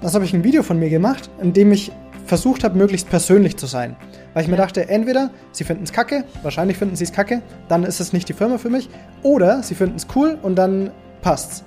[0.00, 1.90] Das habe ich ein Video von mir gemacht, in dem ich
[2.24, 3.96] versucht habe, möglichst persönlich zu sein.
[4.32, 7.82] Weil ich mir dachte, entweder sie finden es kacke, wahrscheinlich finden sie es kacke, dann
[7.82, 8.88] ist es nicht die Firma für mich,
[9.24, 11.64] oder sie finden es cool und dann passt's.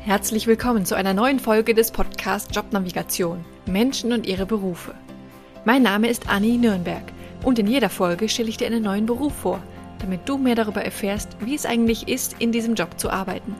[0.00, 4.94] Herzlich willkommen zu einer neuen Folge des Podcasts Jobnavigation Menschen und ihre Berufe.
[5.66, 7.02] Mein Name ist Anni Nürnberg
[7.44, 9.62] und in jeder Folge stelle ich dir einen neuen Beruf vor,
[9.98, 13.54] damit du mehr darüber erfährst, wie es eigentlich ist, in diesem Job zu arbeiten.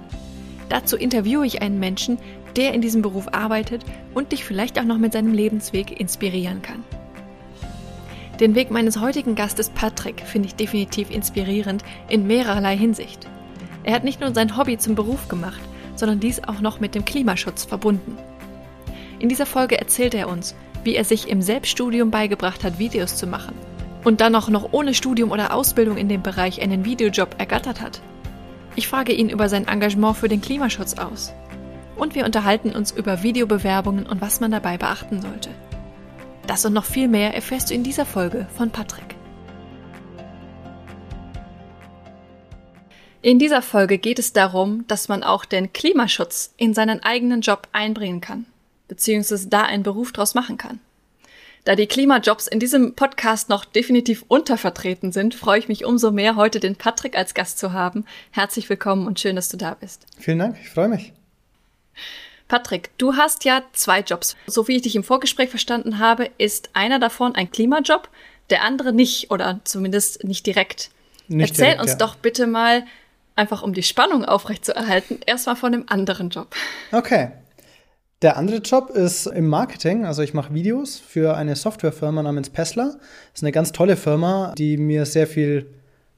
[0.69, 2.19] Dazu interviewe ich einen Menschen,
[2.57, 6.85] der in diesem Beruf arbeitet und dich vielleicht auch noch mit seinem Lebensweg inspirieren kann.
[8.41, 13.27] Den Weg meines heutigen Gastes Patrick finde ich definitiv inspirierend in mehrerlei Hinsicht.
[13.83, 15.61] Er hat nicht nur sein Hobby zum Beruf gemacht,
[15.97, 18.17] sondern dies auch noch mit dem Klimaschutz verbunden.
[19.19, 20.55] In dieser Folge erzählt er uns,
[20.85, 23.55] wie er sich im Selbststudium beigebracht hat, Videos zu machen
[24.05, 28.01] und dann auch noch ohne Studium oder Ausbildung in dem Bereich einen Videojob ergattert hat.
[28.79, 31.33] Ich frage ihn über sein Engagement für den Klimaschutz aus.
[31.97, 35.51] Und wir unterhalten uns über Videobewerbungen und was man dabei beachten sollte.
[36.47, 39.17] Das und noch viel mehr erfährst du in dieser Folge von Patrick.
[43.21, 47.67] In dieser Folge geht es darum, dass man auch den Klimaschutz in seinen eigenen Job
[47.73, 48.47] einbringen kann,
[48.87, 50.79] beziehungsweise da einen Beruf draus machen kann.
[51.69, 56.35] Da die Klimajobs in diesem Podcast noch definitiv untervertreten sind, freue ich mich umso mehr,
[56.35, 58.07] heute den Patrick als Gast zu haben.
[58.31, 60.07] Herzlich willkommen und schön, dass du da bist.
[60.19, 61.13] Vielen Dank, ich freue mich.
[62.49, 64.35] Patrick, du hast ja zwei Jobs.
[64.47, 68.09] So wie ich dich im Vorgespräch verstanden habe, ist einer davon ein Klimajob,
[68.49, 70.89] der andere nicht oder zumindest nicht direkt.
[71.27, 71.97] Nicht Erzähl direkt, uns ja.
[71.99, 72.87] doch bitte mal,
[73.37, 76.57] einfach um die Spannung aufrechtzuerhalten, erstmal von dem anderen Job.
[76.93, 77.29] Okay,
[78.23, 80.05] der andere Job ist im Marketing.
[80.05, 82.97] Also ich mache Videos für eine Softwarefirma namens Pessler.
[82.97, 85.67] Das ist eine ganz tolle Firma, die mir sehr viel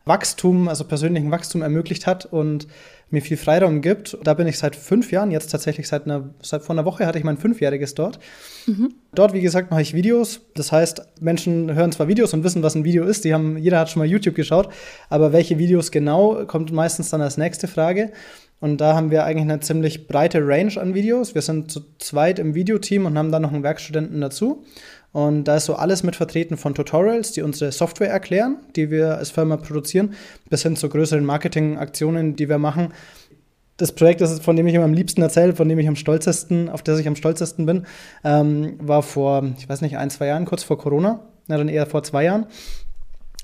[0.07, 2.67] Wachstum, also persönlichen Wachstum ermöglicht hat und
[3.11, 4.17] mir viel Freiraum gibt.
[4.23, 7.19] Da bin ich seit fünf Jahren, jetzt tatsächlich seit, einer, seit vor einer Woche hatte
[7.19, 8.19] ich mein fünfjähriges dort.
[8.67, 8.95] Mhm.
[9.15, 10.41] Dort, wie gesagt, mache ich Videos.
[10.55, 13.25] Das heißt, Menschen hören zwar Videos und wissen, was ein Video ist.
[13.25, 14.69] Die haben, jeder hat schon mal YouTube geschaut,
[15.09, 18.13] aber welche Videos genau, kommt meistens dann als nächste Frage.
[18.61, 21.35] Und da haben wir eigentlich eine ziemlich breite Range an Videos.
[21.35, 24.65] Wir sind zu zweit im Videoteam und haben dann noch einen Werkstudenten dazu.
[25.13, 29.17] Und da ist so alles mit vertreten von Tutorials, die unsere Software erklären, die wir
[29.17, 30.15] als Firma produzieren,
[30.51, 32.93] bis hin zu größeren Marketingaktionen, die wir machen.
[33.77, 36.69] Das Projekt, das von dem ich immer am liebsten erzähle, von dem ich am stolzesten,
[36.69, 37.87] auf das ich am stolzesten bin,
[38.25, 41.87] ähm, war vor, ich weiß nicht, ein, zwei Jahren, kurz vor Corona, na dann eher
[41.87, 42.47] vor zwei Jahren.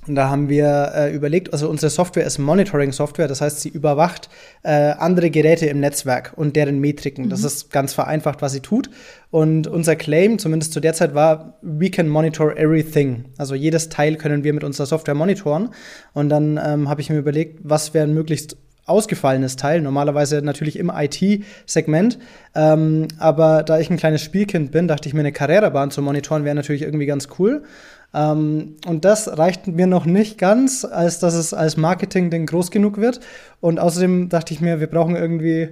[0.07, 4.29] Und da haben wir äh, überlegt, also unsere Software ist Monitoring-Software, das heißt, sie überwacht
[4.63, 7.27] äh, andere Geräte im Netzwerk und deren Metriken.
[7.27, 7.31] Mhm.
[7.31, 8.91] Das ist ganz vereinfacht, was sie tut.
[9.31, 13.25] Und unser Claim, zumindest zu der Zeit, war, we can monitor everything.
[13.37, 15.71] Also jedes Teil können wir mit unserer Software monitoren.
[16.13, 18.57] Und dann ähm, habe ich mir überlegt, was wäre ein möglichst
[18.87, 22.19] ausgefallenes Teil, normalerweise natürlich im IT-Segment.
[22.55, 26.45] Ähm, aber da ich ein kleines Spielkind bin, dachte ich mir, eine Karrierebahn zu monitoren
[26.45, 27.65] wäre natürlich irgendwie ganz cool.
[28.15, 32.99] Ähm, und das reicht mir noch nicht ganz, als dass es als Marketing-Ding groß genug
[32.99, 33.21] wird.
[33.61, 35.71] Und außerdem dachte ich mir, wir brauchen irgendwie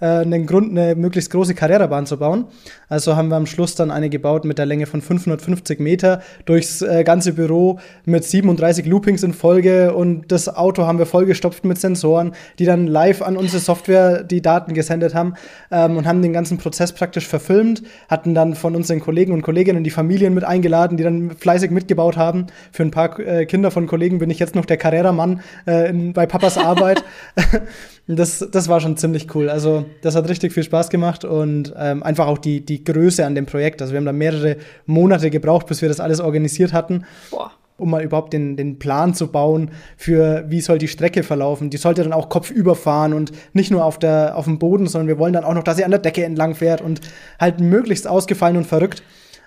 [0.00, 2.46] äh, einen Grund, eine möglichst große Karrierebahn zu bauen.
[2.88, 6.82] Also haben wir am Schluss dann eine gebaut mit der Länge von 550 Meter durchs
[6.82, 11.78] äh, ganze Büro mit 37 Loopings in Folge und das Auto haben wir vollgestopft mit
[11.78, 15.34] Sensoren, die dann live an unsere Software die Daten gesendet haben
[15.70, 19.84] ähm, und haben den ganzen Prozess praktisch verfilmt, hatten dann von unseren Kollegen und Kolleginnen
[19.84, 22.46] die Familien mit eingeladen, die dann fleißig mitgebaut haben.
[22.72, 26.26] Für ein paar äh, Kinder von Kollegen bin ich jetzt noch der Carrera-Mann äh, bei
[26.26, 27.04] Papas Arbeit.
[28.16, 29.50] das, das war schon ziemlich cool.
[29.50, 33.34] Also das hat richtig viel Spaß gemacht und ähm, einfach auch die, die Größe an
[33.34, 33.82] dem Projekt.
[33.82, 37.04] Also wir haben da mehrere Monate gebraucht, bis wir das alles organisiert hatten.
[37.30, 37.52] Boah.
[37.76, 41.70] Um mal überhaupt den, den Plan zu bauen für, wie soll die Strecke verlaufen.
[41.70, 45.06] Die sollte dann auch kopfüber fahren und nicht nur auf, der, auf dem Boden, sondern
[45.06, 47.02] wir wollen dann auch noch, dass sie an der Decke entlang fährt und
[47.38, 49.02] halt möglichst ausgefallen und verrückt.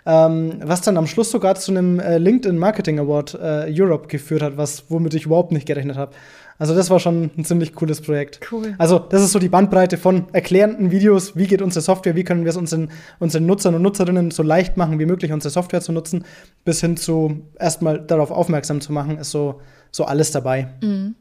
[0.06, 4.42] Ähm, was dann am Schluss sogar zu einem äh, LinkedIn Marketing Award äh, Europe geführt
[4.42, 6.14] hat, was womit ich überhaupt nicht gerechnet habe.
[6.62, 8.40] Also das war schon ein ziemlich cooles Projekt.
[8.52, 8.76] Cool.
[8.78, 12.44] Also das ist so die Bandbreite von erklärenden Videos, wie geht unsere Software, wie können
[12.44, 15.92] wir es unseren, unseren Nutzern und Nutzerinnen so leicht machen wie möglich, unsere Software zu
[15.92, 16.24] nutzen,
[16.64, 19.60] bis hin zu erstmal darauf aufmerksam zu machen, ist so,
[19.90, 20.68] so alles dabei.
[20.84, 21.16] Mhm.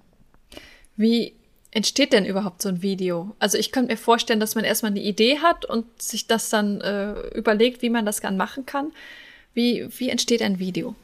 [0.99, 1.33] Wie
[1.71, 3.35] entsteht denn überhaupt so ein Video?
[3.39, 6.83] Also ich könnte mir vorstellen, dass man erstmal eine Idee hat und sich das dann
[6.83, 8.93] äh, überlegt, wie man das gern machen kann.
[9.55, 10.95] Wie, wie entsteht ein Video?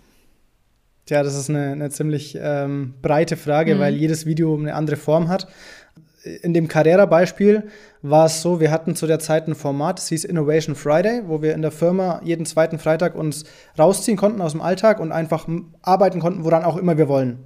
[1.06, 3.78] Tja, das ist eine, eine ziemlich ähm, breite Frage, mhm.
[3.78, 5.46] weil jedes Video eine andere Form hat.
[6.42, 7.68] In dem Carrera-Beispiel
[8.02, 11.40] war es so, wir hatten zu der Zeit ein Format, das hieß Innovation Friday, wo
[11.40, 13.44] wir in der Firma jeden zweiten Freitag uns
[13.78, 15.46] rausziehen konnten aus dem Alltag und einfach
[15.82, 17.38] arbeiten konnten, woran auch immer wir wollen.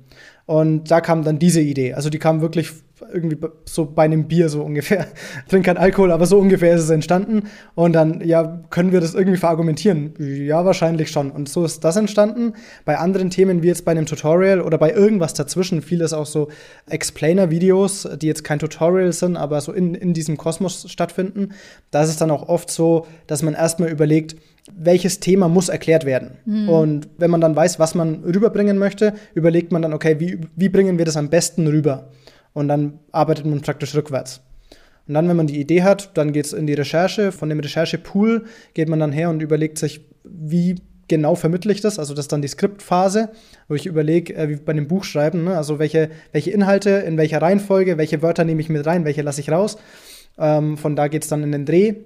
[0.46, 1.92] Und da kam dann diese Idee.
[1.92, 2.72] Also die kam wirklich
[3.12, 5.06] irgendwie so bei einem Bier so ungefähr.
[5.44, 7.48] Ich trinke keinen Alkohol, aber so ungefähr ist es entstanden.
[7.74, 10.14] Und dann, ja, können wir das irgendwie verargumentieren?
[10.18, 11.30] Ja, wahrscheinlich schon.
[11.30, 12.54] Und so ist das entstanden.
[12.84, 16.48] Bei anderen Themen, wie jetzt bei einem Tutorial oder bei irgendwas dazwischen, vieles auch so
[16.88, 21.50] Explainer-Videos, die jetzt kein Tutorial sind, aber so in, in diesem Kosmos stattfinden.
[21.90, 24.36] Da ist es dann auch oft so, dass man erstmal überlegt,
[24.76, 26.32] welches Thema muss erklärt werden.
[26.44, 26.68] Mhm.
[26.68, 30.68] Und wenn man dann weiß, was man rüberbringen möchte, überlegt man dann, okay, wie, wie
[30.68, 32.10] bringen wir das am besten rüber?
[32.52, 34.40] Und dann arbeitet man praktisch rückwärts.
[35.06, 37.32] Und dann, wenn man die Idee hat, dann geht es in die Recherche.
[37.32, 38.44] Von dem Recherchepool
[38.74, 40.76] geht man dann her und überlegt sich, wie
[41.08, 41.98] genau vermittle ich das.
[41.98, 43.30] Also das ist dann die Skriptphase,
[43.68, 45.56] wo ich überlege, äh, wie bei dem Buchschreiben, ne?
[45.56, 49.40] also welche, welche Inhalte, in welcher Reihenfolge, welche Wörter nehme ich mit rein, welche lasse
[49.40, 49.76] ich raus.
[50.38, 51.96] Ähm, von da geht es dann in den Dreh.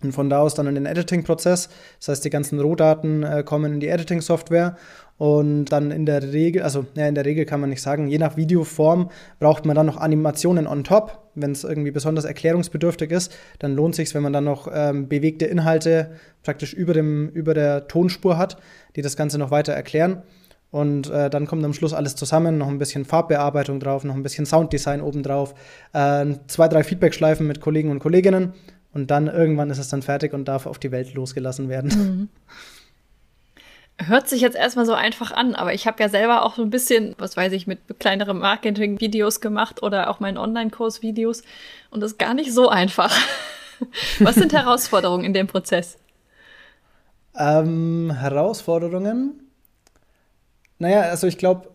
[0.00, 1.70] Und von da aus dann in den Editing-Prozess.
[1.98, 4.76] Das heißt, die ganzen Rohdaten äh, kommen in die Editing-Software
[5.18, 8.18] und dann in der Regel, also ja, in der Regel kann man nicht sagen, je
[8.18, 9.10] nach Videoform
[9.40, 11.18] braucht man dann noch Animationen on top.
[11.34, 15.44] Wenn es irgendwie besonders erklärungsbedürftig ist, dann lohnt sich wenn man dann noch ähm, bewegte
[15.44, 16.12] Inhalte
[16.44, 18.58] praktisch über, dem, über der Tonspur hat,
[18.94, 20.22] die das Ganze noch weiter erklären.
[20.70, 24.22] Und äh, dann kommt am Schluss alles zusammen, noch ein bisschen Farbbearbeitung drauf, noch ein
[24.22, 25.54] bisschen Sounddesign obendrauf,
[25.94, 28.52] äh, zwei, drei Feedbackschleifen mit Kollegen und Kolleginnen
[28.92, 31.90] und dann irgendwann ist es dann fertig und darf auf die Welt losgelassen werden.
[31.90, 32.28] Mhm.
[34.00, 36.70] Hört sich jetzt erstmal so einfach an, aber ich habe ja selber auch so ein
[36.70, 41.42] bisschen, was weiß ich, mit kleineren Marketing-Videos gemacht oder auch meinen Online-Kurs-Videos
[41.90, 43.12] und das ist gar nicht so einfach.
[44.20, 45.98] was sind Herausforderungen in dem Prozess?
[47.36, 49.48] Ähm, Herausforderungen?
[50.78, 51.68] Naja, also ich glaube,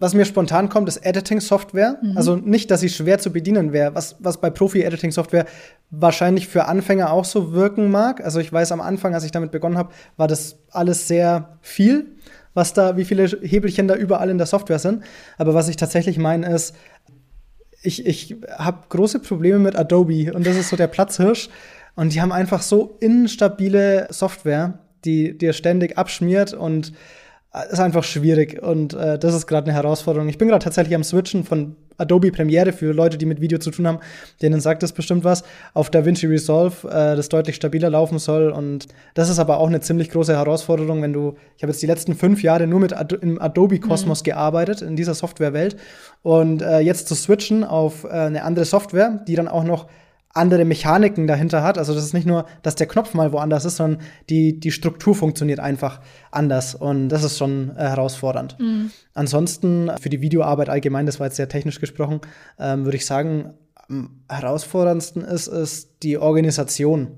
[0.00, 1.98] was mir spontan kommt, ist Editing-Software.
[2.02, 2.16] Mhm.
[2.16, 5.44] Also nicht, dass sie schwer zu bedienen wäre, was, was bei Profi-Editing-Software
[5.90, 8.24] wahrscheinlich für Anfänger auch so wirken mag.
[8.24, 12.06] Also ich weiß am Anfang, als ich damit begonnen habe, war das alles sehr viel,
[12.54, 15.04] was da, wie viele Hebelchen da überall in der Software sind.
[15.36, 16.74] Aber was ich tatsächlich meine ist,
[17.82, 21.50] ich, ich habe große Probleme mit Adobe und das ist so der Platzhirsch.
[21.94, 26.92] Und die haben einfach so instabile Software, die dir ständig abschmiert und
[27.70, 30.28] ist einfach schwierig und äh, das ist gerade eine Herausforderung.
[30.28, 33.72] Ich bin gerade tatsächlich am Switchen von Adobe Premiere für Leute, die mit Video zu
[33.72, 33.98] tun haben,
[34.40, 35.42] denen sagt das bestimmt was,
[35.74, 38.50] auf DaVinci Resolve, äh, das deutlich stabiler laufen soll.
[38.50, 41.86] Und das ist aber auch eine ziemlich große Herausforderung, wenn du, ich habe jetzt die
[41.86, 44.24] letzten fünf Jahre nur mit Ad im Adobe-Kosmos mhm.
[44.24, 45.76] gearbeitet, in dieser Softwarewelt.
[46.22, 49.88] Und äh, jetzt zu switchen auf äh, eine andere Software, die dann auch noch
[50.32, 51.76] andere Mechaniken dahinter hat.
[51.76, 55.14] Also das ist nicht nur, dass der Knopf mal woanders ist, sondern die, die Struktur
[55.14, 56.00] funktioniert einfach
[56.30, 56.74] anders.
[56.74, 58.56] Und das ist schon äh, herausfordernd.
[58.60, 58.90] Mhm.
[59.14, 62.20] Ansonsten für die Videoarbeit allgemein, das war jetzt sehr technisch gesprochen,
[62.58, 67.08] ähm, würde ich sagen, am herausforderndsten ist es die Organisation.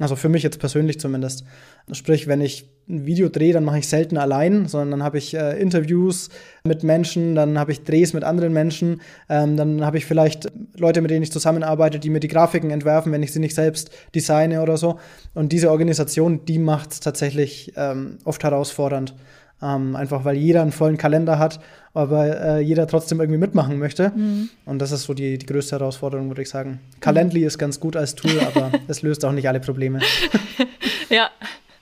[0.00, 1.44] Also für mich jetzt persönlich zumindest.
[1.92, 5.34] Sprich, wenn ich ein Video drehe, dann mache ich selten allein, sondern dann habe ich
[5.34, 6.28] äh, Interviews
[6.64, 11.00] mit Menschen, dann habe ich Drehs mit anderen Menschen, ähm, dann habe ich vielleicht Leute,
[11.00, 14.62] mit denen ich zusammenarbeite, die mir die Grafiken entwerfen, wenn ich sie nicht selbst designe
[14.62, 15.00] oder so.
[15.34, 19.14] Und diese Organisation, die macht es tatsächlich ähm, oft herausfordernd.
[19.62, 21.60] Ähm, einfach weil jeder einen vollen Kalender hat,
[21.94, 24.12] aber äh, jeder trotzdem irgendwie mitmachen möchte.
[24.14, 24.50] Mhm.
[24.66, 26.78] Und das ist so die, die größte Herausforderung, würde ich sagen.
[27.00, 27.46] Calendly mhm.
[27.46, 30.00] ist ganz gut als Tool, aber es löst auch nicht alle Probleme.
[31.08, 31.30] ja,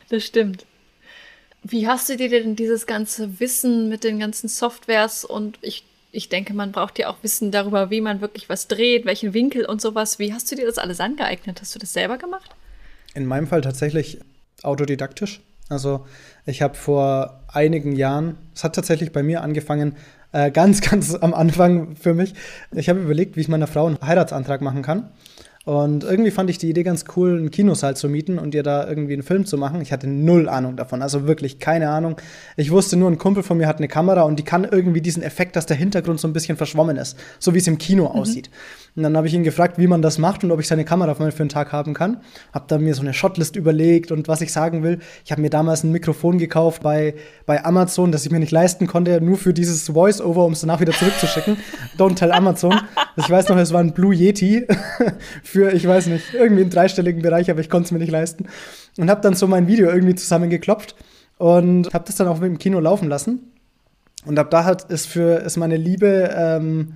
[0.08, 0.66] das stimmt.
[1.62, 6.28] Wie hast du dir denn dieses ganze Wissen mit den ganzen Softwares und ich, ich
[6.28, 9.80] denke, man braucht ja auch Wissen darüber, wie man wirklich was dreht, welchen Winkel und
[9.80, 10.18] sowas.
[10.18, 11.60] Wie hast du dir das alles angeeignet?
[11.60, 12.50] Hast du das selber gemacht?
[13.14, 14.18] In meinem Fall tatsächlich
[14.62, 15.40] autodidaktisch.
[15.68, 16.06] Also
[16.44, 19.96] ich habe vor einigen Jahren, es hat tatsächlich bei mir angefangen,
[20.32, 22.34] äh, ganz, ganz am Anfang für mich.
[22.72, 25.10] Ich habe überlegt, wie ich meiner Frau einen Heiratsantrag machen kann.
[25.64, 28.86] Und irgendwie fand ich die Idee ganz cool, einen Kinosaal zu mieten und ihr da
[28.86, 29.80] irgendwie einen Film zu machen.
[29.80, 32.16] Ich hatte null Ahnung davon, also wirklich keine Ahnung.
[32.58, 35.22] Ich wusste nur, ein Kumpel von mir hat eine Kamera und die kann irgendwie diesen
[35.22, 38.20] Effekt, dass der Hintergrund so ein bisschen verschwommen ist, so wie es im Kino mhm.
[38.20, 38.50] aussieht.
[38.96, 41.14] Und dann habe ich ihn gefragt, wie man das macht und ob ich seine Kamera
[41.16, 42.18] für einen Tag haben kann.
[42.52, 45.00] Hab da mir so eine Shotlist überlegt und was ich sagen will.
[45.24, 48.86] Ich habe mir damals ein Mikrofon gekauft bei, bei Amazon, das ich mir nicht leisten
[48.86, 51.56] konnte, nur für dieses Voice-Over, um es danach wieder zurückzuschicken.
[51.98, 52.80] Don't tell Amazon.
[53.16, 54.66] Ich weiß noch, es war ein Blue Yeti
[55.42, 58.46] für, ich weiß nicht, irgendwie einen dreistelligen Bereich, aber ich konnte es mir nicht leisten.
[58.96, 60.94] Und habe dann so mein Video irgendwie zusammengeklopft
[61.38, 63.50] und habe das dann auch mit dem Kino laufen lassen.
[64.24, 66.94] Und ab da hat ist für ist meine Liebe ähm,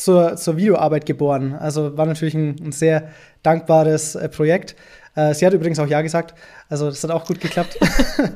[0.00, 1.54] zur, zur Videoarbeit geboren.
[1.54, 3.10] Also war natürlich ein, ein sehr
[3.42, 4.74] dankbares äh, Projekt.
[5.14, 6.34] Äh, sie hat übrigens auch Ja gesagt.
[6.68, 7.78] Also das hat auch gut geklappt.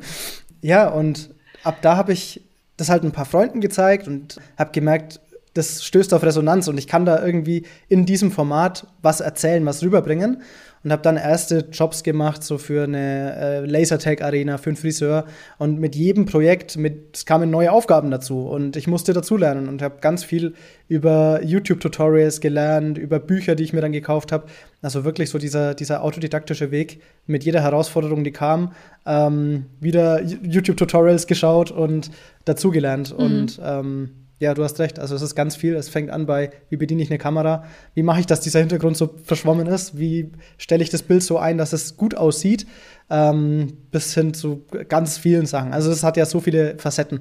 [0.60, 1.30] ja, und
[1.62, 2.42] ab da habe ich
[2.76, 5.20] das halt ein paar Freunden gezeigt und habe gemerkt,
[5.54, 9.82] das stößt auf Resonanz und ich kann da irgendwie in diesem Format was erzählen, was
[9.82, 10.42] rüberbringen
[10.84, 15.24] und habe dann erste Jobs gemacht, so für eine äh, Lasertag-Arena, für einen Friseur.
[15.56, 19.80] Und mit jedem Projekt, mit, es kamen neue Aufgaben dazu und ich musste dazulernen und
[19.80, 20.52] habe ganz viel
[20.86, 24.44] über YouTube-Tutorials gelernt, über Bücher, die ich mir dann gekauft habe.
[24.82, 28.72] Also wirklich so dieser, dieser autodidaktische Weg mit jeder Herausforderung, die kam,
[29.06, 32.10] ähm, wieder YouTube-Tutorials geschaut und
[32.44, 33.16] dazugelernt.
[33.16, 33.24] Mhm.
[33.24, 34.10] Und ähm,
[34.40, 34.98] ja, du hast recht.
[34.98, 35.74] Also es ist ganz viel.
[35.74, 37.64] Es fängt an bei, wie bediene ich eine Kamera?
[37.94, 39.98] Wie mache ich, dass dieser Hintergrund so verschwommen ist?
[39.98, 42.66] Wie stelle ich das Bild so ein, dass es gut aussieht?
[43.10, 45.72] Ähm, bis hin zu ganz vielen Sachen.
[45.72, 47.20] Also es hat ja so viele Facetten.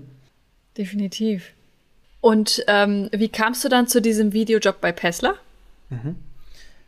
[0.77, 1.51] Definitiv.
[2.19, 5.35] Und ähm, wie kamst du dann zu diesem Videojob bei Pessler?
[5.89, 6.15] Mhm.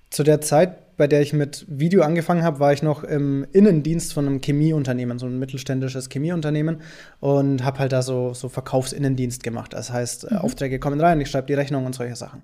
[0.10, 4.14] Zu der Zeit bei der ich mit Video angefangen habe, war ich noch im Innendienst
[4.14, 6.82] von einem Chemieunternehmen, so ein mittelständisches Chemieunternehmen
[7.20, 9.74] und habe halt da so, so Verkaufsinnendienst gemacht.
[9.74, 10.38] Das heißt, mhm.
[10.38, 12.44] Aufträge kommen rein, ich schreibe die Rechnung und solche Sachen.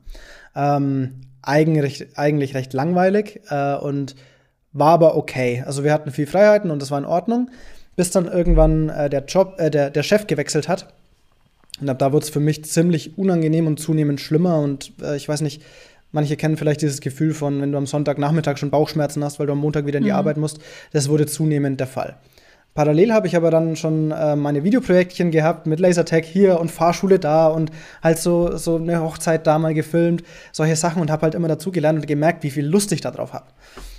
[0.55, 4.15] Ähm, eigentlich, eigentlich recht langweilig äh, und
[4.73, 5.63] war aber okay.
[5.65, 7.49] Also wir hatten viel Freiheiten und das war in Ordnung,
[7.95, 10.93] bis dann irgendwann äh, der Job, äh, der, der Chef gewechselt hat.
[11.79, 15.27] Und ab da wurde es für mich ziemlich unangenehm und zunehmend schlimmer und äh, ich
[15.27, 15.63] weiß nicht,
[16.11, 19.53] Manche kennen vielleicht dieses Gefühl von, wenn du am Sonntagnachmittag schon Bauchschmerzen hast, weil du
[19.53, 20.17] am Montag wieder in die mhm.
[20.17, 20.59] Arbeit musst.
[20.91, 22.17] Das wurde zunehmend der Fall.
[22.73, 27.19] Parallel habe ich aber dann schon äh, meine Videoprojektchen gehabt mit Lasertag hier und Fahrschule
[27.19, 27.69] da und
[28.01, 31.71] halt so, so eine Hochzeit da mal gefilmt, solche Sachen und habe halt immer dazu
[31.71, 33.47] gelernt und gemerkt, wie viel Lust ich da drauf habe.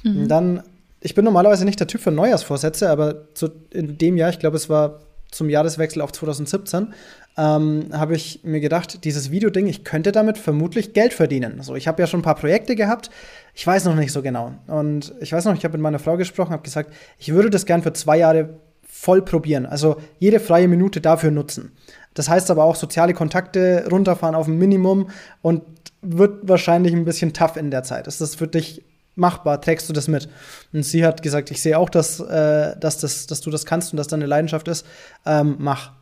[0.04, 0.26] Mhm.
[0.26, 0.62] Dann,
[1.00, 4.56] ich bin normalerweise nicht der Typ für Neujahrsvorsätze, aber zu, in dem Jahr, ich glaube,
[4.56, 5.00] es war
[5.30, 6.94] zum Jahreswechsel auf 2017,
[7.36, 11.54] ähm, habe ich mir gedacht, dieses Videoding, ich könnte damit vermutlich Geld verdienen.
[11.58, 13.10] Also ich habe ja schon ein paar Projekte gehabt,
[13.54, 14.52] ich weiß noch nicht so genau.
[14.66, 17.66] Und ich weiß noch, ich habe mit meiner Frau gesprochen, habe gesagt, ich würde das
[17.66, 18.50] gern für zwei Jahre
[18.86, 19.66] voll probieren.
[19.66, 21.72] Also jede freie Minute dafür nutzen.
[22.14, 25.08] Das heißt aber auch soziale Kontakte runterfahren auf ein Minimum
[25.40, 25.62] und
[26.02, 28.06] wird wahrscheinlich ein bisschen tough in der Zeit.
[28.06, 28.84] Ist das für dich
[29.14, 29.60] machbar?
[29.60, 30.28] Trägst du das mit?
[30.72, 33.92] Und sie hat gesagt, ich sehe auch, dass, äh, dass, das, dass du das kannst
[33.92, 34.86] und dass deine Leidenschaft ist.
[35.24, 35.92] Ähm, mach.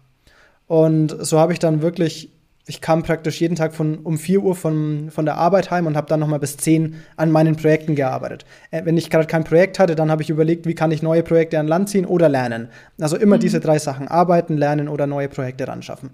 [0.71, 2.31] Und so habe ich dann wirklich,
[2.65, 5.97] ich kam praktisch jeden Tag von um 4 Uhr von, von der Arbeit heim und
[5.97, 8.45] habe dann noch mal bis 10 an meinen Projekten gearbeitet.
[8.71, 11.25] Äh, wenn ich gerade kein Projekt hatte, dann habe ich überlegt, wie kann ich neue
[11.25, 12.69] Projekte an Land ziehen oder lernen.
[13.01, 13.41] Also immer mhm.
[13.41, 16.11] diese drei Sachen, arbeiten, lernen oder neue Projekte ran schaffen.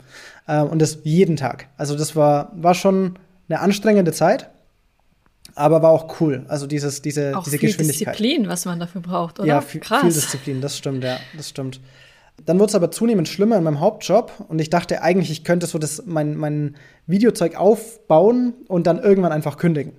[0.47, 1.69] Äh, und das jeden Tag.
[1.77, 3.19] Also das war, war schon
[3.51, 4.49] eine anstrengende Zeit,
[5.55, 6.47] aber war auch cool.
[6.49, 8.19] Also dieses, diese, auch diese viel Geschwindigkeit.
[8.19, 9.49] Disziplin, was man dafür braucht, oder?
[9.49, 10.01] Ja, viel, Krass.
[10.01, 11.79] viel Disziplin, das stimmt, ja, das stimmt.
[12.45, 15.66] Dann wurde es aber zunehmend schlimmer in meinem Hauptjob und ich dachte eigentlich, ich könnte
[15.66, 16.76] so das, mein, mein
[17.07, 19.93] Videozeug aufbauen und dann irgendwann einfach kündigen.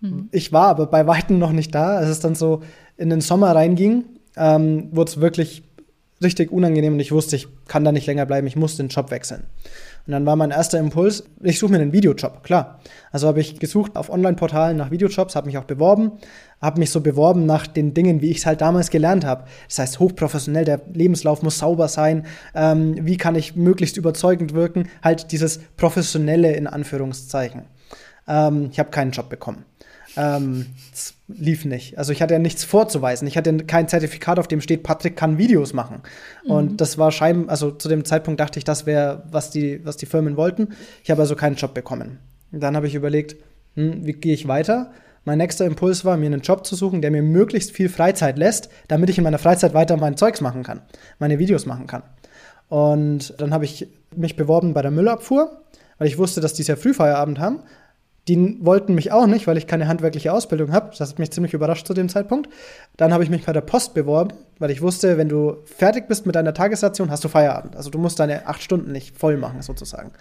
[0.00, 0.28] Mhm.
[0.32, 1.96] Ich war aber bei Weitem noch nicht da.
[1.96, 2.62] Als es dann so
[2.96, 4.04] in den Sommer reinging,
[4.36, 5.62] ähm, wurde es wirklich
[6.22, 9.10] richtig unangenehm und ich wusste, ich kann da nicht länger bleiben, ich muss den Job
[9.10, 9.44] wechseln.
[10.08, 12.80] Und dann war mein erster Impuls, ich suche mir einen Videojob, klar.
[13.12, 16.12] Also habe ich gesucht auf Online-Portalen nach Videojobs, habe mich auch beworben,
[16.62, 19.44] habe mich so beworben nach den Dingen, wie ich es halt damals gelernt habe.
[19.68, 22.24] Das heißt, hochprofessionell, der Lebenslauf muss sauber sein,
[22.54, 27.64] ähm, wie kann ich möglichst überzeugend wirken, halt dieses professionelle in Anführungszeichen.
[28.26, 29.66] Ähm, ich habe keinen Job bekommen.
[30.18, 31.96] Ähm, es lief nicht.
[31.96, 33.28] Also ich hatte ja nichts vorzuweisen.
[33.28, 36.02] Ich hatte kein Zertifikat, auf dem steht, Patrick kann Videos machen.
[36.44, 36.50] Mhm.
[36.50, 39.96] Und das war scheinbar, also zu dem Zeitpunkt dachte ich, das wäre, was die, was
[39.96, 40.70] die Firmen wollten.
[41.04, 42.18] Ich habe also keinen Job bekommen.
[42.50, 43.36] Und dann habe ich überlegt,
[43.76, 44.90] hm, wie gehe ich weiter?
[45.24, 48.70] Mein nächster Impuls war, mir einen Job zu suchen, der mir möglichst viel Freizeit lässt,
[48.88, 50.80] damit ich in meiner Freizeit weiter mein Zeugs machen kann,
[51.20, 52.02] meine Videos machen kann.
[52.68, 55.62] Und dann habe ich mich beworben bei der Müllabfuhr,
[55.98, 57.60] weil ich wusste, dass die sehr früh Feierabend haben
[58.28, 60.90] die wollten mich auch nicht, weil ich keine handwerkliche Ausbildung habe.
[60.96, 62.48] Das hat mich ziemlich überrascht zu dem Zeitpunkt.
[62.96, 66.26] Dann habe ich mich bei der Post beworben, weil ich wusste, wenn du fertig bist
[66.26, 67.74] mit deiner Tagesstation, hast du Feierabend.
[67.74, 70.12] Also du musst deine acht Stunden nicht voll machen, sozusagen.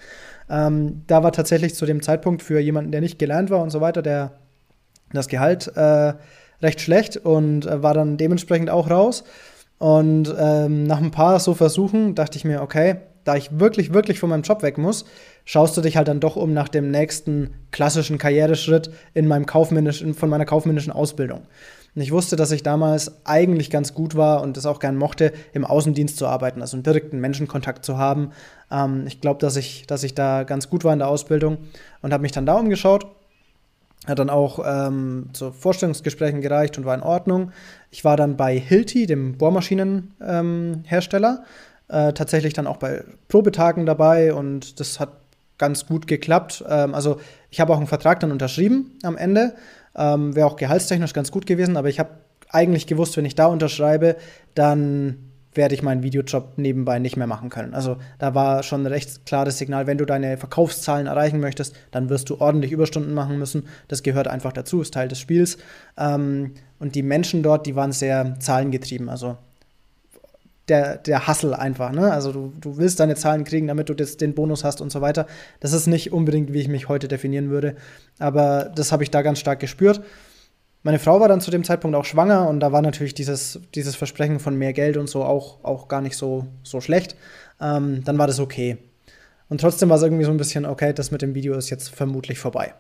[0.50, 3.82] Ähm, da war tatsächlich zu dem Zeitpunkt für jemanden, der nicht gelernt war und so
[3.82, 4.32] weiter, der
[5.12, 6.14] das Gehalt äh,
[6.62, 9.26] recht schlecht und äh, war dann dementsprechend auch raus.
[9.80, 12.96] Und ähm, nach ein paar so Versuchen dachte ich mir, okay,
[13.26, 15.06] da ich wirklich, wirklich von meinem Job weg muss,
[15.48, 20.14] schaust du dich halt dann doch um nach dem nächsten klassischen Karriereschritt in meinem kaufmännischen,
[20.14, 21.44] von meiner kaufmännischen Ausbildung.
[21.96, 25.32] Und ich wusste, dass ich damals eigentlich ganz gut war und es auch gern mochte,
[25.54, 28.32] im Außendienst zu arbeiten, also einen direkten Menschenkontakt zu haben.
[28.70, 31.60] Ähm, ich glaube, dass ich, dass ich da ganz gut war in der Ausbildung
[32.02, 33.08] und habe mich dann da umgeschaut.
[34.06, 37.54] Hat dann auch ähm, zu Vorstellungsgesprächen gereicht und war in Ordnung.
[37.90, 41.44] Ich war dann bei Hilti, dem Bohrmaschinenhersteller,
[41.90, 45.12] ähm, äh, tatsächlich dann auch bei Probetagen dabei und das hat
[45.58, 46.64] ganz gut geklappt.
[46.68, 49.56] Ähm, also ich habe auch einen Vertrag dann unterschrieben am Ende.
[49.96, 52.12] Ähm, Wäre auch gehaltstechnisch ganz gut gewesen, aber ich habe
[52.50, 54.16] eigentlich gewusst, wenn ich da unterschreibe,
[54.56, 57.74] dann werde ich meinen Videojob nebenbei nicht mehr machen können.
[57.74, 62.10] Also da war schon ein recht klares Signal, wenn du deine Verkaufszahlen erreichen möchtest, dann
[62.10, 63.68] wirst du ordentlich Überstunden machen müssen.
[63.88, 65.58] Das gehört einfach dazu, ist Teil des Spiels.
[65.98, 69.10] Ähm, und die Menschen dort, die waren sehr zahlengetrieben.
[69.10, 69.38] Also
[70.68, 72.12] der, der Hustle einfach, ne?
[72.12, 75.02] Also du, du willst deine Zahlen kriegen, damit du das, den Bonus hast und so
[75.02, 75.28] weiter.
[75.60, 77.76] Das ist nicht unbedingt, wie ich mich heute definieren würde.
[78.20, 80.02] Aber das habe ich da ganz stark gespürt.
[80.84, 83.96] Meine Frau war dann zu dem Zeitpunkt auch schwanger und da war natürlich dieses, dieses
[83.96, 87.16] Versprechen von mehr Geld und so auch, auch gar nicht so, so schlecht.
[87.60, 88.78] Ähm, dann war das okay.
[89.50, 91.90] Und trotzdem war es irgendwie so ein bisschen, okay, das mit dem Video ist jetzt
[91.90, 92.74] vermutlich vorbei.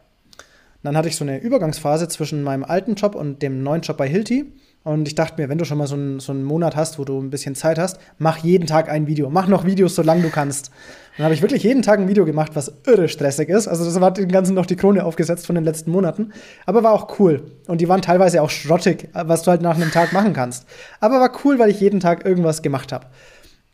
[0.83, 4.07] Dann hatte ich so eine Übergangsphase zwischen meinem alten Job und dem neuen Job bei
[4.07, 4.53] Hilti.
[4.87, 7.03] Und ich dachte mir, wenn du schon mal so einen, so einen Monat hast, wo
[7.03, 9.29] du ein bisschen Zeit hast, mach jeden Tag ein Video.
[9.29, 10.71] Mach noch Videos, solange du kannst.
[11.17, 13.67] Dann habe ich wirklich jeden Tag ein Video gemacht, was irre stressig ist.
[13.67, 16.31] Also das war den ganzen noch die Krone aufgesetzt von den letzten Monaten.
[16.65, 17.51] Aber war auch cool.
[17.67, 20.65] Und die waren teilweise auch schrottig, was du halt nach einem Tag machen kannst.
[21.01, 23.07] Aber war cool, weil ich jeden Tag irgendwas gemacht habe.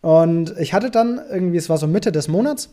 [0.01, 2.71] Und ich hatte dann irgendwie, es war so Mitte des Monats,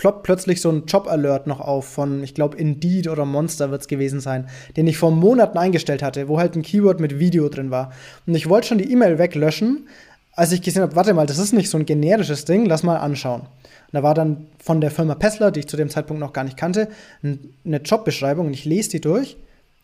[0.00, 3.86] ploppt plötzlich so ein Job-Alert noch auf von, ich glaube, Indeed oder Monster wird es
[3.86, 7.70] gewesen sein, den ich vor Monaten eingestellt hatte, wo halt ein Keyword mit Video drin
[7.70, 7.92] war.
[8.26, 9.88] Und ich wollte schon die E-Mail weglöschen,
[10.32, 12.96] als ich gesehen habe, warte mal, das ist nicht so ein generisches Ding, lass mal
[12.96, 13.42] anschauen.
[13.42, 13.48] Und
[13.92, 16.56] da war dann von der Firma Pessler, die ich zu dem Zeitpunkt noch gar nicht
[16.56, 16.88] kannte,
[17.22, 19.36] eine Jobbeschreibung und ich lese die durch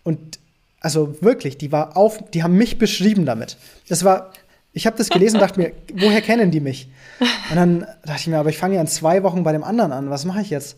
[0.03, 0.39] und
[0.81, 3.59] also wirklich, die war auf, die haben mich beschrieben damit.
[3.91, 4.31] Das war
[4.77, 6.91] ich habe das gelesen und dachte mir, woher kennen die mich?
[7.49, 9.91] Und dann dachte ich mir, aber ich fange ja in zwei Wochen bei dem anderen
[9.91, 10.11] an.
[10.11, 10.77] Was mache ich jetzt?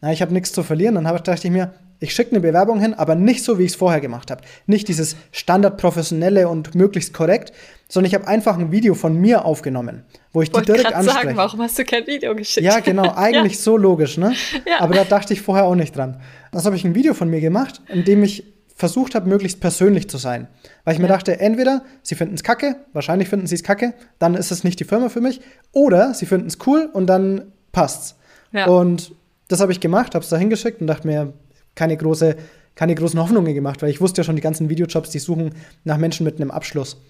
[0.00, 0.94] Na, ich habe nichts zu verlieren.
[0.94, 3.76] Dann dachte ich mir, ich schicke eine Bewerbung hin, aber nicht so, wie ich es
[3.76, 4.40] vorher gemacht habe.
[4.66, 7.52] Nicht dieses standardprofessionelle und möglichst korrekt,
[7.86, 11.24] sondern ich habe einfach ein Video von mir aufgenommen, wo ich Wollte die direkt anspreche.
[11.26, 12.64] sagen, warum hast du kein Video geschickt?
[12.64, 13.60] Ja, genau, eigentlich ja.
[13.60, 14.32] so logisch, ne?
[14.66, 14.80] Ja.
[14.80, 16.18] Aber da dachte ich vorher auch nicht dran.
[16.50, 20.08] Also habe ich ein Video von mir gemacht, in dem ich versucht habe, möglichst persönlich
[20.08, 20.48] zu sein.
[20.84, 24.34] Weil ich mir dachte, entweder sie finden es kacke, wahrscheinlich finden sie es kacke, dann
[24.34, 25.40] ist es nicht die Firma für mich,
[25.72, 28.16] oder sie finden es cool und dann passt's.
[28.52, 28.66] Ja.
[28.66, 29.14] Und
[29.48, 31.32] das habe ich gemacht, habe es da hingeschickt und dachte mir,
[31.74, 32.36] keine, große,
[32.74, 35.54] keine großen Hoffnungen gemacht, weil ich wusste ja schon, die ganzen Videojobs, die suchen
[35.84, 37.00] nach Menschen mit einem Abschluss.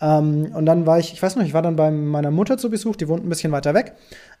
[0.00, 2.70] Ähm, und dann war ich, ich weiß noch, ich war dann bei meiner Mutter zu
[2.70, 3.94] Besuch, die wohnt ein bisschen weiter weg.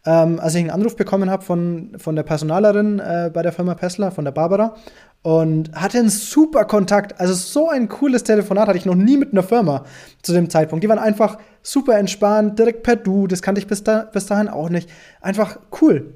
[0.04, 3.74] Ähm, als ich einen Anruf bekommen habe von, von der Personalerin äh, bei der Firma
[3.74, 4.74] Pessler, von der Barbara,
[5.22, 7.18] und hatte einen super Kontakt.
[7.18, 9.84] Also so ein cooles Telefonat hatte ich noch nie mit einer Firma
[10.22, 10.84] zu dem Zeitpunkt.
[10.84, 14.48] Die waren einfach super entspannt, direkt per Du, das kannte ich bis, da, bis dahin
[14.48, 14.88] auch nicht.
[15.20, 16.14] Einfach cool.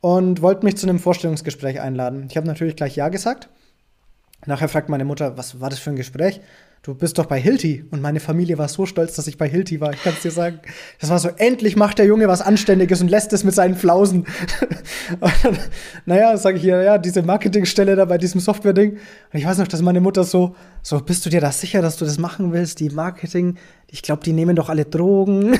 [0.00, 2.26] Und wollten mich zu einem Vorstellungsgespräch einladen.
[2.30, 3.48] Ich habe natürlich gleich Ja gesagt.
[4.46, 6.40] Nachher fragt meine Mutter, was war das für ein Gespräch?
[6.88, 7.84] Du bist doch bei Hilti.
[7.90, 9.92] Und meine Familie war so stolz, dass ich bei Hilti war.
[9.92, 10.60] Ich kann es dir sagen.
[11.00, 14.24] Das war so, endlich macht der Junge was Anständiges und lässt es mit seinen Flausen.
[15.42, 15.58] dann,
[16.06, 18.92] naja, sage ich hier, ja, diese Marketingstelle da bei diesem Software-Ding.
[18.92, 19.00] Und
[19.38, 22.06] ich weiß noch, dass meine Mutter so, so, bist du dir da sicher, dass du
[22.06, 22.80] das machen willst?
[22.80, 25.52] Die Marketing, ich glaube, die nehmen doch alle Drogen.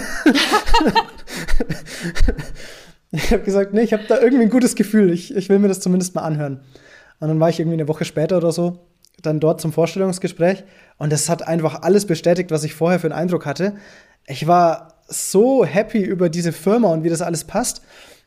[3.11, 5.13] ich habe gesagt, nee, ich habe da irgendwie ein gutes Gefühl.
[5.13, 6.63] Ich, ich will mir das zumindest mal anhören.
[7.21, 8.89] Und dann war ich irgendwie eine Woche später oder so
[9.23, 10.65] dann dort zum Vorstellungsgespräch
[10.99, 13.75] und es hat einfach alles bestätigt, was ich vorher für einen Eindruck hatte.
[14.27, 17.83] Ich war so happy über diese Firma und wie das alles passt.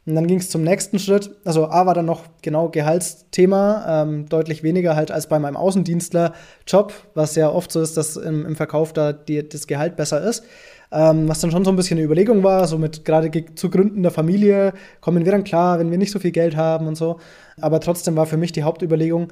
[0.08, 1.30] Und dann ging es zum nächsten Schritt.
[1.46, 6.94] Also A war dann noch genau Gehaltsthema, ähm, deutlich weniger halt als bei meinem Außendienstler-Job,
[7.14, 10.44] was ja oft so ist, dass im, im Verkauf da die, das Gehalt besser ist.
[10.92, 14.02] Ähm, was dann schon so ein bisschen eine Überlegung war, so mit gerade zu Gründen
[14.02, 17.20] der Familie, kommen wir dann klar, wenn wir nicht so viel Geld haben und so.
[17.62, 19.28] Aber trotzdem war für mich die Hauptüberlegung,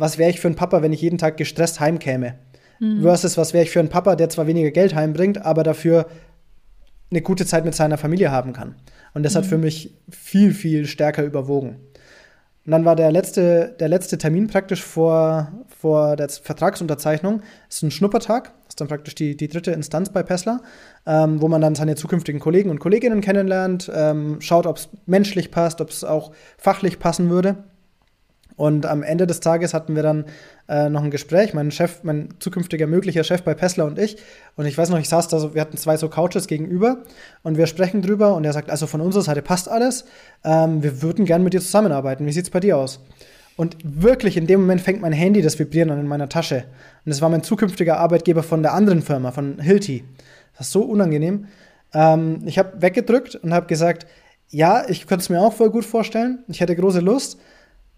[0.00, 2.34] was wäre ich für ein Papa, wenn ich jeden Tag gestresst heimkäme?
[2.78, 3.02] Mhm.
[3.02, 6.06] Versus, was wäre ich für ein Papa, der zwar weniger Geld heimbringt, aber dafür
[7.10, 8.76] eine gute Zeit mit seiner Familie haben kann.
[9.14, 9.38] Und das mhm.
[9.38, 11.76] hat für mich viel, viel stärker überwogen.
[12.66, 17.42] Und dann war der letzte, der letzte Termin praktisch vor, vor der Vertragsunterzeichnung.
[17.68, 18.44] Das ist ein Schnuppertag.
[18.44, 20.62] Das ist dann praktisch die, die dritte Instanz bei Pessler,
[21.06, 25.50] ähm, wo man dann seine zukünftigen Kollegen und Kolleginnen kennenlernt, ähm, schaut, ob es menschlich
[25.50, 27.64] passt, ob es auch fachlich passen würde.
[28.60, 30.26] Und am Ende des Tages hatten wir dann
[30.68, 34.18] äh, noch ein Gespräch, mein Chef, mein zukünftiger möglicher Chef bei Pessler und ich.
[34.54, 36.98] Und ich weiß noch, ich saß da so, wir hatten zwei so Couches gegenüber
[37.42, 40.04] und wir sprechen drüber und er sagt, also von unserer Seite passt alles.
[40.44, 42.26] Ähm, wir würden gern mit dir zusammenarbeiten.
[42.26, 43.00] Wie sieht es bei dir aus?
[43.56, 46.64] Und wirklich in dem Moment fängt mein Handy das Vibrieren an in meiner Tasche.
[47.06, 50.04] Und es war mein zukünftiger Arbeitgeber von der anderen Firma, von Hilti.
[50.58, 51.46] Das ist so unangenehm.
[51.94, 54.06] Ähm, ich habe weggedrückt und habe gesagt,
[54.50, 56.44] ja, ich könnte es mir auch voll gut vorstellen.
[56.48, 57.38] Ich hätte große Lust.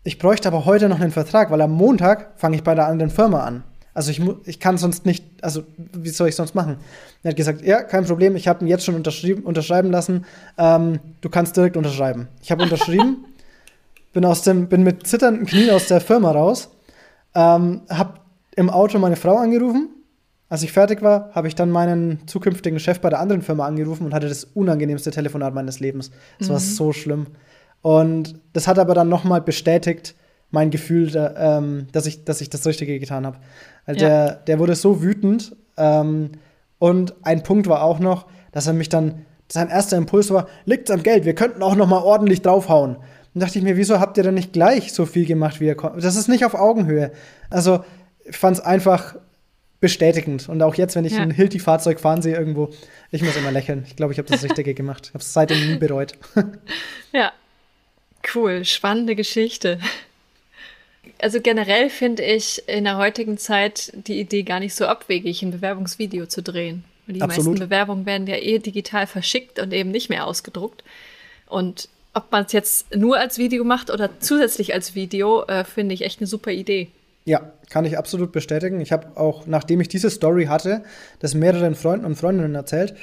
[0.04, 3.10] Ich bräuchte aber heute noch einen Vertrag, weil am Montag fange ich bei der anderen
[3.10, 3.62] Firma an.
[3.94, 6.78] Also ich, ich kann sonst nicht, also wie soll ich sonst machen?
[7.22, 10.24] Er hat gesagt, ja, kein Problem, ich habe ihn jetzt schon unterschreiben lassen.
[10.56, 12.28] Ähm, du kannst direkt unterschreiben.
[12.42, 13.26] Ich habe unterschrieben,
[14.12, 16.70] bin, aus dem, bin mit zitternden Knien aus der Firma raus,
[17.34, 18.14] ähm, habe
[18.56, 19.88] im Auto meine Frau angerufen,
[20.48, 24.04] Als ich fertig war, habe ich dann meinen zukünftigen Chef bei der anderen Firma angerufen
[24.04, 26.10] und hatte das unangenehmste Telefonat meines Lebens.
[26.38, 26.52] Das mhm.
[26.52, 27.26] war so schlimm.
[27.82, 30.14] Und das hat aber dann nochmal bestätigt
[30.50, 33.38] mein Gefühl, da, ähm, dass, ich, dass ich das Richtige getan habe.
[33.88, 33.94] Ja.
[33.94, 35.56] Der, der wurde so wütend.
[35.76, 36.32] Ähm,
[36.78, 40.90] und ein Punkt war auch noch, dass er mich dann, sein erster Impuls war, liegt's
[40.90, 42.96] am Geld, wir könnten auch nochmal ordentlich draufhauen.
[43.34, 45.74] Und dachte ich mir, wieso habt ihr denn nicht gleich so viel gemacht, wie ihr
[45.74, 46.04] konntet?
[46.04, 47.12] Das ist nicht auf Augenhöhe.
[47.48, 47.82] Also,
[48.24, 49.16] ich fand es einfach
[49.80, 50.48] bestätigend.
[50.48, 51.22] Und auch jetzt, wenn ich ja.
[51.22, 52.70] ein Hilti-Fahrzeug fahren sehe irgendwo,
[53.10, 53.84] ich muss immer lächeln.
[53.86, 55.06] Ich glaube, ich habe das Richtige gemacht.
[55.06, 56.12] Ich habe es seitdem nie bereut.
[57.12, 57.32] ja,
[58.34, 59.78] cool, spannende Geschichte.
[61.20, 65.50] Also generell finde ich in der heutigen Zeit die Idee gar nicht so abwegig, ein
[65.50, 66.84] Bewerbungsvideo zu drehen.
[67.06, 67.52] Die Absolut.
[67.52, 70.84] meisten Bewerbungen werden ja eh digital verschickt und eben nicht mehr ausgedruckt.
[71.46, 75.94] Und ob man es jetzt nur als Video macht oder zusätzlich als Video, äh, finde
[75.94, 76.88] ich echt eine super Idee.
[77.24, 78.80] Ja, kann ich absolut bestätigen.
[78.80, 80.84] Ich habe auch, nachdem ich diese Story hatte,
[81.20, 82.94] das mehreren Freunden und Freundinnen erzählt.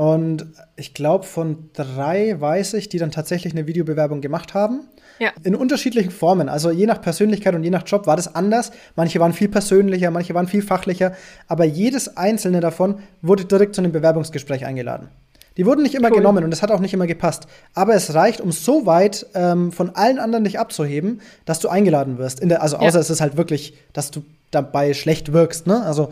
[0.00, 4.88] Und ich glaube, von drei weiß ich, die dann tatsächlich eine Videobewerbung gemacht haben.
[5.18, 5.30] Ja.
[5.42, 6.48] In unterschiedlichen Formen.
[6.48, 8.70] Also je nach Persönlichkeit und je nach Job war das anders.
[8.96, 11.12] Manche waren viel persönlicher, manche waren viel fachlicher.
[11.48, 15.10] Aber jedes einzelne davon wurde direkt zu einem Bewerbungsgespräch eingeladen.
[15.58, 16.16] Die wurden nicht immer cool.
[16.16, 17.46] genommen und es hat auch nicht immer gepasst.
[17.74, 22.16] Aber es reicht, um so weit ähm, von allen anderen dich abzuheben, dass du eingeladen
[22.16, 22.42] wirst.
[22.42, 23.00] Der, also außer ja.
[23.00, 25.66] es ist halt wirklich, dass du dabei schlecht wirkst.
[25.66, 25.82] Ne?
[25.82, 26.08] Also,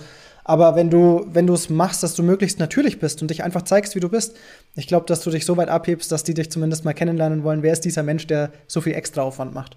[0.48, 3.62] aber wenn du wenn du es machst, dass du möglichst natürlich bist und dich einfach
[3.62, 4.34] zeigst, wie du bist,
[4.76, 7.62] ich glaube, dass du dich so weit abhebst, dass die dich zumindest mal kennenlernen wollen.
[7.62, 9.76] Wer ist dieser Mensch, der so viel extra Aufwand macht?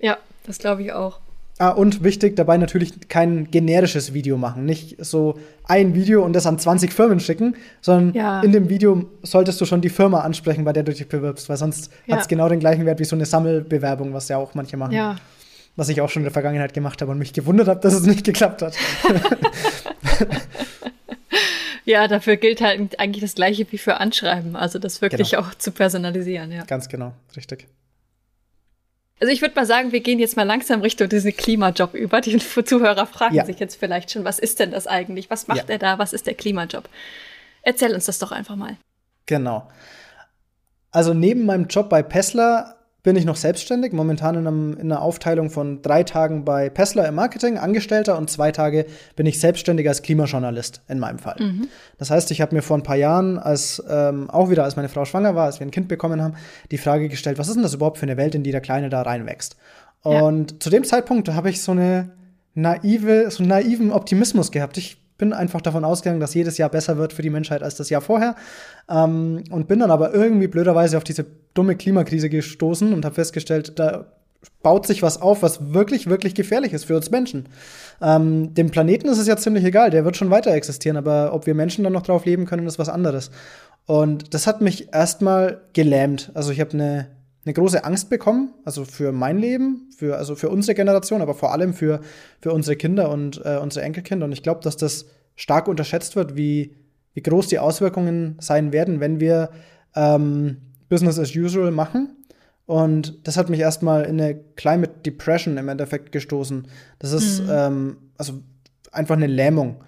[0.00, 1.20] Ja, das glaube ich auch.
[1.60, 4.64] Ah, und wichtig dabei natürlich kein generisches Video machen.
[4.64, 8.40] Nicht so ein Video und das an 20 Firmen schicken, sondern ja.
[8.42, 11.56] in dem Video solltest du schon die Firma ansprechen, bei der du dich bewirbst, weil
[11.56, 12.16] sonst ja.
[12.16, 14.94] hat es genau den gleichen Wert wie so eine Sammelbewerbung, was ja auch manche machen.
[14.94, 15.14] Ja.
[15.76, 18.04] Was ich auch schon in der Vergangenheit gemacht habe und mich gewundert habe, dass es
[18.04, 18.74] nicht geklappt hat.
[21.84, 24.56] ja, dafür gilt halt eigentlich das Gleiche wie für Anschreiben.
[24.56, 25.42] Also das wirklich genau.
[25.42, 26.64] auch zu personalisieren, ja.
[26.64, 27.66] Ganz genau, richtig.
[29.20, 32.20] Also ich würde mal sagen, wir gehen jetzt mal langsam Richtung diesen Klimajob über.
[32.20, 33.44] Die Zuhörer fragen ja.
[33.44, 35.28] sich jetzt vielleicht schon, was ist denn das eigentlich?
[35.30, 35.74] Was macht ja.
[35.74, 35.98] er da?
[35.98, 36.88] Was ist der Klimajob?
[37.62, 38.76] Erzähl uns das doch einfach mal.
[39.26, 39.68] Genau.
[40.90, 45.02] Also neben meinem Job bei Pessler bin ich noch selbstständig, momentan in, einem, in, einer
[45.02, 49.86] Aufteilung von drei Tagen bei Pessler im Marketing, Angestellter, und zwei Tage bin ich selbstständig
[49.88, 51.36] als Klimajournalist in meinem Fall.
[51.38, 51.68] Mhm.
[51.96, 54.88] Das heißt, ich habe mir vor ein paar Jahren, als ähm, auch wieder, als meine
[54.88, 56.34] Frau schwanger war, als wir ein Kind bekommen haben,
[56.70, 58.88] die Frage gestellt, was ist denn das überhaupt für eine Welt, in die der Kleine
[58.88, 59.56] da reinwächst?
[60.02, 60.60] Und ja.
[60.60, 62.10] zu dem Zeitpunkt habe ich so eine
[62.54, 64.76] naive, so einen naiven Optimismus gehabt.
[64.76, 67.90] Ich bin einfach davon ausgegangen, dass jedes Jahr besser wird für die Menschheit als das
[67.90, 68.36] Jahr vorher.
[68.88, 73.78] Ähm, und bin dann aber irgendwie blöderweise auf diese dumme Klimakrise gestoßen und habe festgestellt,
[73.78, 74.06] da
[74.62, 77.48] baut sich was auf, was wirklich, wirklich gefährlich ist für uns Menschen.
[78.00, 81.46] Ähm, dem Planeten ist es ja ziemlich egal, der wird schon weiter existieren, aber ob
[81.46, 83.30] wir Menschen dann noch drauf leben können, ist was anderes.
[83.86, 86.30] Und das hat mich erstmal gelähmt.
[86.34, 87.08] Also ich habe eine
[87.48, 91.50] eine große Angst bekommen, also für mein Leben, für, also für unsere Generation, aber vor
[91.50, 92.02] allem für,
[92.42, 94.26] für unsere Kinder und äh, unsere Enkelkinder.
[94.26, 96.76] Und ich glaube, dass das stark unterschätzt wird, wie,
[97.14, 99.48] wie groß die Auswirkungen sein werden, wenn wir
[99.96, 100.58] ähm,
[100.90, 102.16] Business as usual machen.
[102.66, 106.68] Und das hat mich erstmal in eine Climate Depression im Endeffekt gestoßen.
[106.98, 107.50] Das ist mhm.
[107.50, 108.34] ähm, also
[108.92, 109.84] einfach eine Lähmung.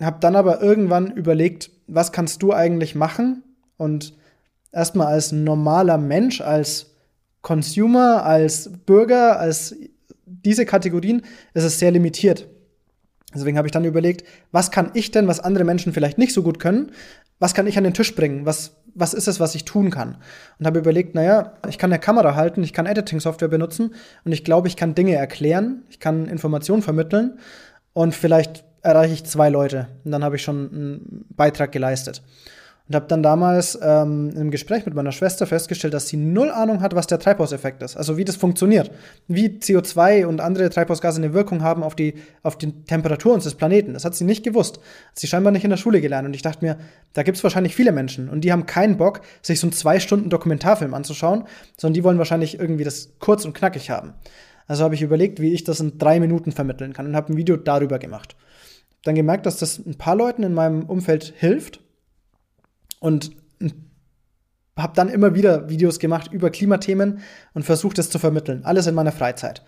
[0.00, 3.42] Hab dann aber irgendwann überlegt, was kannst du eigentlich machen?
[3.76, 4.14] Und
[4.70, 6.91] erstmal als normaler Mensch, als
[7.42, 9.76] Consumer, als Bürger, als
[10.24, 11.22] diese Kategorien,
[11.54, 12.48] ist es sehr limitiert.
[13.34, 16.42] Deswegen habe ich dann überlegt, was kann ich denn, was andere Menschen vielleicht nicht so
[16.42, 16.92] gut können,
[17.38, 18.46] was kann ich an den Tisch bringen?
[18.46, 20.18] Was, was ist es, was ich tun kann?
[20.58, 24.44] Und habe überlegt, naja, ich kann eine Kamera halten, ich kann Editing-Software benutzen und ich
[24.44, 27.38] glaube, ich kann Dinge erklären, ich kann Informationen vermitteln
[27.94, 29.88] und vielleicht erreiche ich zwei Leute.
[30.04, 32.22] Und dann habe ich schon einen Beitrag geleistet.
[32.88, 36.80] Und habe dann damals ähm, im Gespräch mit meiner Schwester festgestellt, dass sie null Ahnung
[36.80, 37.96] hat, was der Treibhauseffekt ist.
[37.96, 38.90] Also wie das funktioniert.
[39.28, 43.94] Wie CO2 und andere Treibhausgase eine Wirkung haben auf die, auf die Temperatur unseres Planeten.
[43.94, 44.78] Das hat sie nicht gewusst.
[44.78, 46.26] Hat sie scheinbar nicht in der Schule gelernt.
[46.26, 46.76] Und ich dachte mir,
[47.12, 48.28] da gibt es wahrscheinlich viele Menschen.
[48.28, 51.44] Und die haben keinen Bock, sich so einen zwei Stunden Dokumentarfilm anzuschauen,
[51.76, 54.14] sondern die wollen wahrscheinlich irgendwie das kurz und knackig haben.
[54.66, 57.36] Also habe ich überlegt, wie ich das in drei Minuten vermitteln kann und habe ein
[57.36, 58.36] Video darüber gemacht.
[59.04, 61.80] Dann gemerkt, dass das ein paar Leuten in meinem Umfeld hilft
[63.02, 63.32] und
[64.76, 67.18] habe dann immer wieder Videos gemacht über Klimathemen
[67.52, 68.64] und versucht es zu vermitteln.
[68.64, 69.62] Alles in meiner Freizeit.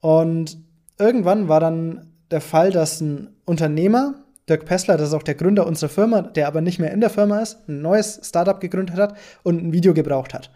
[0.00, 0.58] Und
[0.98, 4.14] irgendwann war dann der Fall, dass ein Unternehmer,
[4.48, 7.10] Dirk Pessler, das ist auch der Gründer unserer Firma, der aber nicht mehr in der
[7.10, 10.50] Firma ist, ein neues Startup gegründet hat und ein Video gebraucht hat.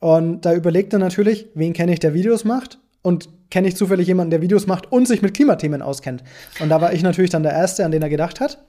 [0.00, 4.30] Und da überlegte natürlich, wen kenne ich, der Videos macht und kenne ich zufällig jemanden,
[4.30, 6.22] der Videos macht und sich mit Klimathemen auskennt.
[6.60, 8.64] Und da war ich natürlich dann der Erste, an den er gedacht hat.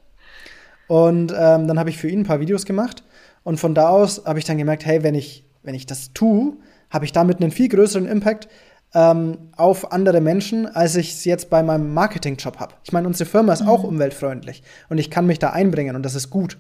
[0.90, 3.04] Und ähm, dann habe ich für ihn ein paar Videos gemacht.
[3.44, 6.54] Und von da aus habe ich dann gemerkt, hey, wenn ich, wenn ich das tue,
[6.90, 8.50] habe ich damit einen viel größeren Impact
[8.96, 12.74] ähm, auf andere Menschen, als ich es jetzt bei meinem Marketingjob habe.
[12.84, 13.70] Ich meine, unsere Firma ist mhm.
[13.70, 16.58] auch umweltfreundlich und ich kann mich da einbringen und das ist gut.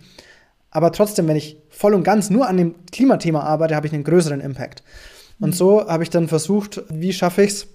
[0.69, 4.03] Aber trotzdem, wenn ich voll und ganz nur an dem Klimathema arbeite, habe ich einen
[4.03, 4.83] größeren Impact.
[5.39, 5.45] Mhm.
[5.45, 7.67] Und so habe ich dann versucht, wie schaffe ich es,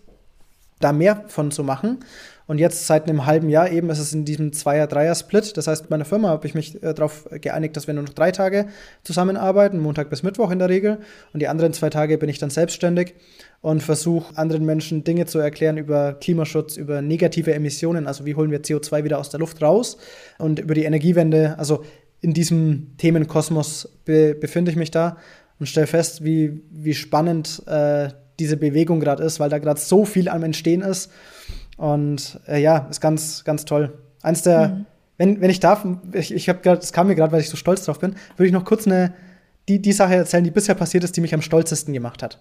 [0.78, 1.98] da mehr von zu machen.
[2.46, 5.56] Und jetzt seit einem halben Jahr eben ist es in diesem Zweier-Dreier-Split.
[5.56, 8.12] Das heißt, bei meiner Firma habe ich mich äh, darauf geeinigt, dass wir nur noch
[8.12, 8.66] drei Tage
[9.02, 10.98] zusammenarbeiten, Montag bis Mittwoch in der Regel.
[11.32, 13.14] Und die anderen zwei Tage bin ich dann selbstständig
[13.62, 18.50] und versuche anderen Menschen Dinge zu erklären über Klimaschutz, über negative Emissionen, also wie holen
[18.50, 19.96] wir CO2 wieder aus der Luft raus
[20.38, 21.58] und über die Energiewende.
[21.58, 21.82] Also
[22.20, 25.16] in diesem Themenkosmos be befinde ich mich da
[25.58, 30.04] und stelle fest, wie, wie spannend äh, diese Bewegung gerade ist, weil da gerade so
[30.04, 31.10] viel am Entstehen ist.
[31.76, 33.98] Und äh, ja, ist ganz, ganz toll.
[34.22, 34.86] Eins der, mhm.
[35.18, 37.56] wenn, wenn ich darf, ich, ich habe gerade, es kam mir gerade, weil ich so
[37.56, 39.12] stolz drauf bin, würde ich noch kurz eine,
[39.68, 42.38] die, die Sache erzählen, die bisher passiert ist, die mich am stolzesten gemacht hat.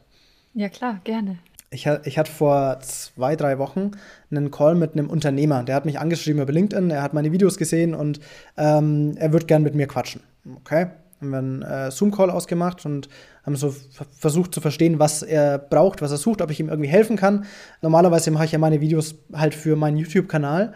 [0.54, 1.38] Ja, klar, gerne.
[1.72, 3.91] Ich, ich hatte vor zwei, drei Wochen
[4.30, 5.63] einen Call mit einem Unternehmer.
[5.63, 8.19] Der hat mich angeschrieben über LinkedIn, er hat meine Videos gesehen und
[8.58, 10.22] ähm, er wird gern mit mir quatschen.
[10.58, 10.88] Okay,
[11.24, 13.10] haben wir einen äh, Zoom-Call ausgemacht und
[13.46, 13.74] haben so
[14.18, 17.46] versucht zu verstehen, was er braucht, was er sucht, ob ich ihm irgendwie helfen kann.
[17.82, 20.74] Normalerweise mache ich ja meine Videos halt für meinen YouTube-Kanal.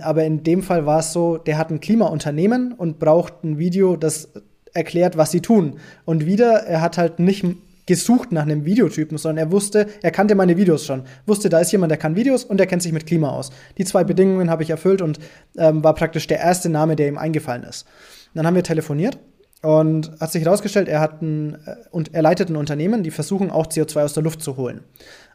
[0.00, 3.96] Aber in dem Fall war es so, der hat ein Klimaunternehmen und braucht ein Video,
[3.96, 4.28] das
[4.72, 5.78] erklärt, was sie tun.
[6.04, 7.44] Und wieder, er hat halt nicht
[7.86, 11.04] gesucht nach einem Videotypen, sondern er wusste, er kannte meine Videos schon.
[11.26, 13.50] Wusste, da ist jemand, der kann Videos und der kennt sich mit Klima aus.
[13.78, 15.18] Die zwei Bedingungen habe ich erfüllt und
[15.56, 17.86] ähm, war praktisch der erste Name, der ihm eingefallen ist.
[18.28, 19.18] Und dann haben wir telefoniert
[19.62, 23.50] und hat sich herausgestellt, er hat ein, äh, und er leitet ein Unternehmen, die versuchen
[23.50, 24.82] auch CO2 aus der Luft zu holen.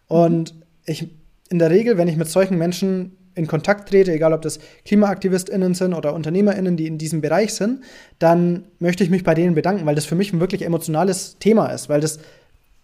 [0.07, 0.55] Und
[0.86, 1.09] ich
[1.49, 5.73] in der Regel, wenn ich mit solchen Menschen in Kontakt trete, egal ob das KlimaaktivistInnen
[5.73, 7.81] sind oder UnternehmerInnen, die in diesem Bereich sind,
[8.19, 11.67] dann möchte ich mich bei denen bedanken, weil das für mich ein wirklich emotionales Thema
[11.67, 12.19] ist, weil das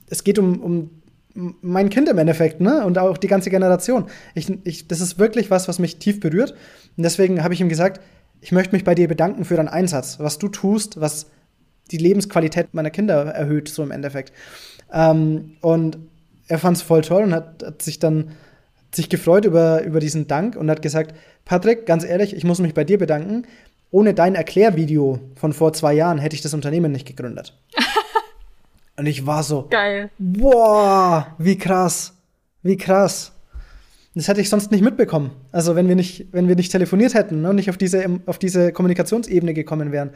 [0.10, 0.89] es geht um, um
[1.34, 2.86] mein Kind im Endeffekt, ne?
[2.86, 4.06] Und auch die ganze Generation.
[4.34, 6.52] Ich, ich, das ist wirklich was, was mich tief berührt.
[6.97, 8.02] Und deswegen habe ich ihm gesagt,
[8.41, 11.28] ich möchte mich bei dir bedanken für deinen Einsatz, was du tust, was
[11.91, 14.32] die Lebensqualität meiner Kinder erhöht, so im Endeffekt.
[14.91, 15.97] Ähm, und
[16.47, 18.32] er fand es voll toll und hat, hat, sich dann
[18.91, 21.13] sich gefreut über, über diesen Dank und hat gesagt,
[21.45, 23.43] Patrick, ganz ehrlich, ich muss mich bei dir bedanken.
[23.91, 27.58] Ohne dein Erklärvideo von vor zwei Jahren hätte ich das Unternehmen nicht gegründet.
[28.97, 30.10] Und ich war so, geil.
[30.19, 32.13] Boah, wie krass.
[32.62, 33.32] Wie krass.
[34.19, 35.32] Das hätte ich sonst nicht mitbekommen.
[35.53, 38.38] Also, wenn wir nicht, wenn wir nicht telefoniert hätten ne, und nicht auf diese, auf
[38.38, 40.10] diese Kommunikationsebene gekommen wären.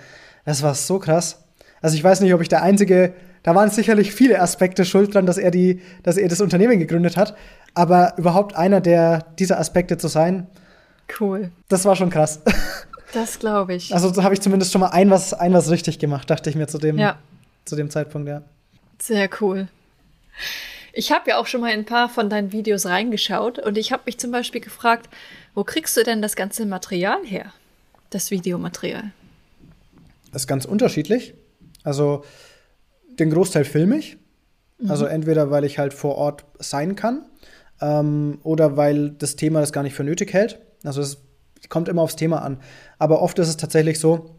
[0.44, 1.46] Das war so krass.
[1.82, 3.14] Also, ich weiß nicht, ob ich der Einzige,
[3.44, 7.16] da waren sicherlich viele Aspekte schuld dran, dass er, die, dass er das Unternehmen gegründet
[7.16, 7.38] hat.
[7.76, 10.48] Aber überhaupt einer der dieser Aspekte zu sein,
[11.22, 11.52] cool.
[11.70, 12.42] Das war schon krass.
[13.14, 13.94] Das glaube ich.
[13.94, 16.56] Also, so habe ich zumindest schon mal ein was, ein was richtig gemacht, dachte ich
[16.56, 17.20] mir zu dem, ja.
[17.64, 18.42] zu dem Zeitpunkt, ja.
[19.00, 19.68] Sehr cool.
[20.96, 23.92] Ich habe ja auch schon mal in ein paar von deinen Videos reingeschaut und ich
[23.92, 25.10] habe mich zum Beispiel gefragt,
[25.56, 27.52] wo kriegst du denn das ganze Material her?
[28.12, 29.12] Das Videomaterial?
[30.32, 31.34] Das ist ganz unterschiedlich.
[31.84, 32.24] Also
[33.20, 34.18] den Großteil filme ich.
[34.78, 34.92] Mhm.
[34.92, 37.26] Also entweder weil ich halt vor Ort sein kann
[37.82, 40.60] ähm, oder weil das Thema das gar nicht für nötig hält.
[40.84, 41.18] Also es
[41.70, 42.60] kommt immer aufs Thema an.
[43.00, 44.36] Aber oft ist es tatsächlich so,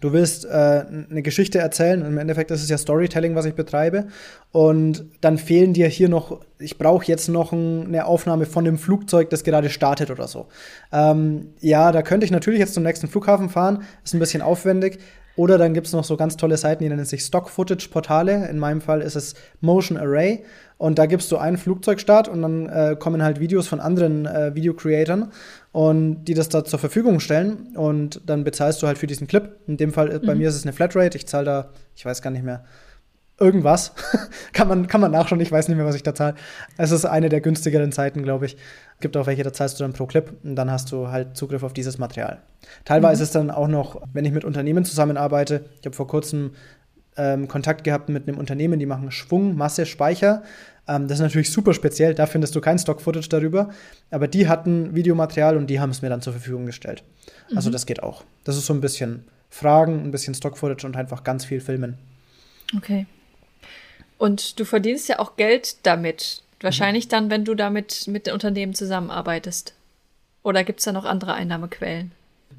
[0.00, 4.06] Du willst äh, eine Geschichte erzählen, im Endeffekt ist es ja Storytelling, was ich betreibe.
[4.52, 8.78] Und dann fehlen dir hier noch, ich brauche jetzt noch ein, eine Aufnahme von dem
[8.78, 10.46] Flugzeug, das gerade startet oder so.
[10.92, 14.98] Ähm, ja, da könnte ich natürlich jetzt zum nächsten Flughafen fahren, ist ein bisschen aufwendig.
[15.36, 18.48] Oder dann gibt es noch so ganz tolle Seiten, die nennen sich Stock-Footage-Portale.
[18.48, 20.44] In meinem Fall ist es Motion Array.
[20.78, 24.54] Und da gibst du einen Flugzeugstart und dann äh, kommen halt Videos von anderen äh,
[24.54, 25.30] Video-Creatoren
[25.76, 29.56] und die das da zur Verfügung stellen und dann bezahlst du halt für diesen Clip.
[29.66, 30.26] In dem Fall, mhm.
[30.26, 32.64] bei mir ist es eine Flatrate, ich zahle da, ich weiß gar nicht mehr,
[33.38, 33.92] irgendwas.
[34.54, 36.34] kann, man, kann man nachschauen, ich weiß nicht mehr, was ich da zahle.
[36.78, 38.54] Es ist eine der günstigeren Zeiten, glaube ich.
[38.94, 41.36] Es gibt auch welche, da zahlst du dann pro Clip und dann hast du halt
[41.36, 42.40] Zugriff auf dieses Material.
[42.86, 43.22] Teilweise mhm.
[43.24, 46.52] ist es dann auch noch, wenn ich mit Unternehmen zusammenarbeite, ich habe vor kurzem
[47.18, 50.42] ähm, Kontakt gehabt mit einem Unternehmen, die machen Schwung, Masse, Speicher.
[50.88, 53.70] Ähm, das ist natürlich super speziell, da findest du kein Stock-Footage darüber.
[54.10, 57.02] Aber die hatten Videomaterial und die haben es mir dann zur Verfügung gestellt.
[57.02, 57.56] Also mhm.
[57.56, 58.24] Also das geht auch.
[58.44, 61.98] Das ist so ein bisschen Fragen, ein bisschen Stock-Footage und einfach ganz viel filmen.
[62.76, 63.06] Okay.
[64.18, 66.42] Und du verdienst ja auch Geld damit.
[66.60, 67.10] Wahrscheinlich mhm.
[67.10, 69.74] dann, wenn du damit mit den Unternehmen zusammenarbeitest.
[70.42, 72.12] Oder gibt es da noch andere Einnahmequellen?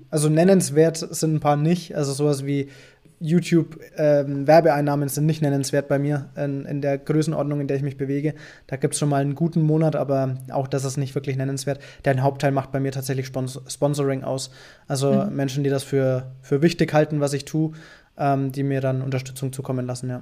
[0.09, 1.95] Also nennenswert sind ein paar nicht.
[1.95, 2.69] Also sowas wie
[3.19, 7.97] YouTube-Werbeeinnahmen ähm, sind nicht nennenswert bei mir in, in, der Größenordnung, in der ich mich
[7.97, 8.35] bewege.
[8.67, 11.79] Da gibt es schon mal einen guten Monat, aber auch das ist nicht wirklich nennenswert.
[12.05, 14.51] Der Hauptteil macht bei mir tatsächlich Spons Sponsoring aus.
[14.87, 15.35] Also mhm.
[15.35, 17.73] Menschen, die das für, für wichtig halten, was ich tue,
[18.17, 20.21] ähm, die mir dann Unterstützung zukommen lassen, ja.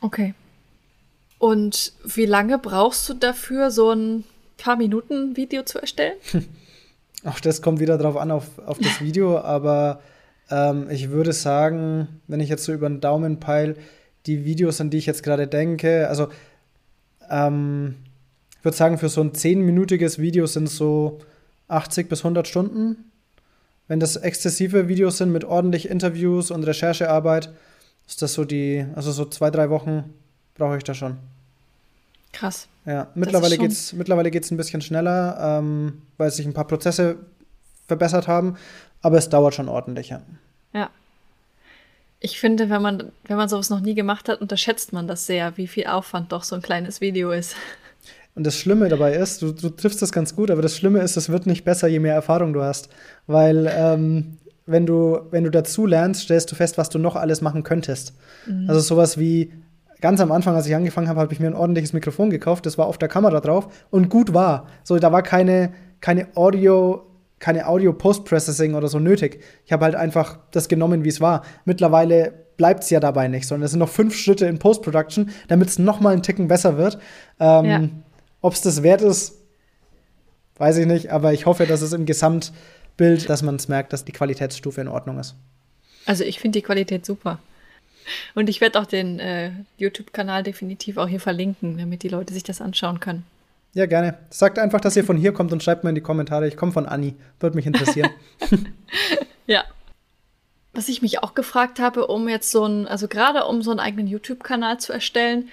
[0.00, 0.34] Okay.
[1.38, 4.24] Und wie lange brauchst du dafür, so ein
[4.56, 6.16] paar Minuten Video zu erstellen?
[7.24, 10.00] Auch das kommt wieder drauf an, auf, auf das Video, aber
[10.50, 13.76] ähm, ich würde sagen, wenn ich jetzt so über den Daumen peil,
[14.26, 16.28] die Videos, an die ich jetzt gerade denke, also
[17.30, 17.96] ähm,
[18.58, 21.20] ich würde sagen, für so ein 10-minütiges Video sind es so
[21.68, 23.10] 80 bis 100 Stunden.
[23.88, 27.50] Wenn das exzessive Videos sind mit ordentlich Interviews und Recherchearbeit,
[28.06, 30.14] ist das so die, also so zwei, drei Wochen
[30.54, 31.18] brauche ich da schon.
[32.32, 32.68] Krass.
[32.86, 37.16] Ja, mittlerweile geht es mittlerweile geht's ein bisschen schneller, ähm, weil sich ein paar Prozesse
[37.86, 38.56] verbessert haben,
[39.04, 40.22] aber es dauert schon ordentlich, ja.
[40.72, 40.88] Ja.
[42.20, 45.58] Ich finde, wenn man, wenn man sowas noch nie gemacht hat, unterschätzt man das sehr,
[45.58, 47.54] wie viel Aufwand doch so ein kleines Video ist.
[48.34, 51.18] Und das Schlimme dabei ist, du, du triffst das ganz gut, aber das Schlimme ist,
[51.18, 52.88] es wird nicht besser, je mehr Erfahrung du hast.
[53.26, 57.42] Weil ähm, wenn du, wenn du dazu lernst, stellst du fest, was du noch alles
[57.42, 58.14] machen könntest.
[58.46, 58.70] Mhm.
[58.70, 59.52] Also sowas wie
[60.00, 62.64] ganz am Anfang, als ich angefangen habe, habe ich mir ein ordentliches Mikrofon gekauft.
[62.64, 64.66] Das war auf der Kamera drauf und gut war.
[64.82, 67.02] So, da war keine, keine Audio,
[67.44, 69.38] keine Audio Post-Processing oder so nötig.
[69.66, 71.44] Ich habe halt einfach das genommen, wie es war.
[71.66, 75.68] Mittlerweile bleibt es ja dabei nicht, sondern es sind noch fünf Schritte in Post-Production, damit
[75.68, 76.96] es noch mal einen Ticken besser wird.
[77.38, 77.86] Ähm, ja.
[78.40, 79.34] Ob es das wert ist,
[80.56, 84.06] weiß ich nicht, aber ich hoffe, dass es im Gesamtbild, dass man es merkt, dass
[84.06, 85.34] die Qualitätsstufe in Ordnung ist.
[86.06, 87.40] Also ich finde die Qualität super.
[88.34, 92.42] Und ich werde auch den äh, YouTube-Kanal definitiv auch hier verlinken, damit die Leute sich
[92.42, 93.26] das anschauen können.
[93.74, 94.16] Ja, gerne.
[94.30, 96.46] Sagt einfach, dass ihr von hier kommt und schreibt mir in die Kommentare.
[96.46, 97.16] Ich komme von Anni.
[97.40, 98.10] Würde mich interessieren.
[99.46, 99.64] ja.
[100.72, 103.80] Was ich mich auch gefragt habe, um jetzt so ein, also gerade um so einen
[103.80, 105.48] eigenen YouTube-Kanal zu erstellen,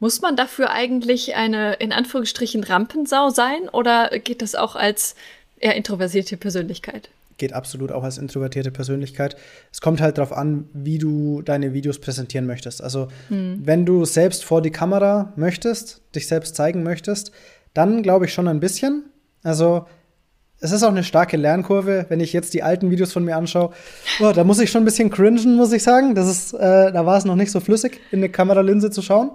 [0.00, 5.14] muss man dafür eigentlich eine in Anführungsstrichen Rampensau sein oder geht das auch als
[5.58, 7.10] eher introversierte Persönlichkeit?
[7.40, 9.34] Geht absolut auch als introvertierte Persönlichkeit.
[9.72, 12.80] Es kommt halt darauf an, wie du deine Videos präsentieren möchtest.
[12.80, 13.60] Also, hm.
[13.64, 17.32] wenn du selbst vor die Kamera möchtest, dich selbst zeigen möchtest,
[17.74, 19.06] dann glaube ich schon ein bisschen.
[19.42, 19.86] Also,
[20.60, 23.72] es ist auch eine starke Lernkurve, wenn ich jetzt die alten Videos von mir anschaue.
[24.20, 26.14] Oh, da muss ich schon ein bisschen cringen, muss ich sagen.
[26.14, 29.30] Das ist, äh, da war es noch nicht so flüssig, in eine Kameralinse zu schauen.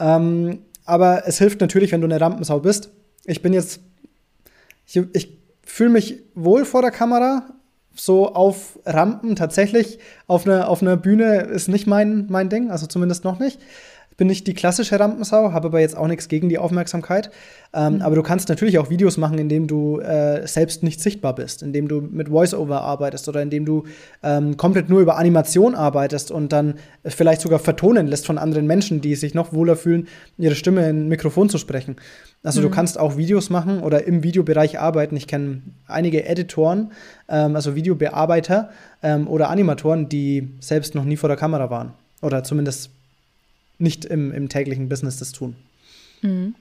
[0.00, 2.90] Ähm, aber es hilft natürlich, wenn du eine Rampensau bist.
[3.26, 3.80] Ich bin jetzt,
[4.86, 7.44] ich, ich fühle mich wohl vor der Kamera.
[7.94, 12.86] So auf Rampen tatsächlich auf einer auf einer Bühne ist nicht mein, mein Ding, also
[12.86, 13.58] zumindest noch nicht
[14.22, 17.32] bin nicht die klassische Rampensau, habe aber jetzt auch nichts gegen die Aufmerksamkeit.
[17.74, 18.02] Ähm, mhm.
[18.02, 21.60] Aber du kannst natürlich auch Videos machen, in denen du äh, selbst nicht sichtbar bist,
[21.62, 23.82] in dem du mit Voice-Over arbeitest oder in dem du
[24.22, 29.00] ähm, komplett nur über Animation arbeitest und dann vielleicht sogar vertonen lässt von anderen Menschen,
[29.00, 30.06] die sich noch wohler fühlen,
[30.38, 31.96] ihre Stimme in ein Mikrofon zu sprechen.
[32.44, 32.64] Also mhm.
[32.64, 35.16] du kannst auch Videos machen oder im Videobereich arbeiten.
[35.16, 36.92] Ich kenne einige Editoren,
[37.28, 38.70] ähm, also Videobearbeiter
[39.02, 41.92] ähm, oder Animatoren, die selbst noch nie vor der Kamera waren.
[42.20, 42.90] Oder zumindest
[43.78, 45.56] nicht im, im täglichen Business das tun.
[46.22, 46.54] Mhm.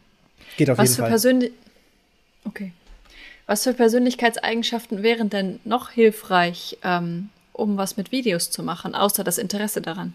[0.57, 1.09] Geht auf Was jeden für Fall.
[1.09, 1.51] Persönlich
[2.45, 2.73] okay.
[3.47, 9.23] Was für Persönlichkeitseigenschaften wären denn noch hilfreich, ähm, um was mit Videos zu machen, außer
[9.23, 10.13] das Interesse daran?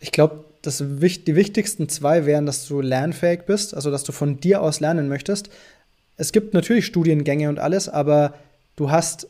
[0.00, 4.62] Ich glaube, die wichtigsten zwei wären, dass du lernfähig bist, also dass du von dir
[4.62, 5.50] aus lernen möchtest.
[6.16, 8.34] Es gibt natürlich Studiengänge und alles, aber
[8.76, 9.26] du hast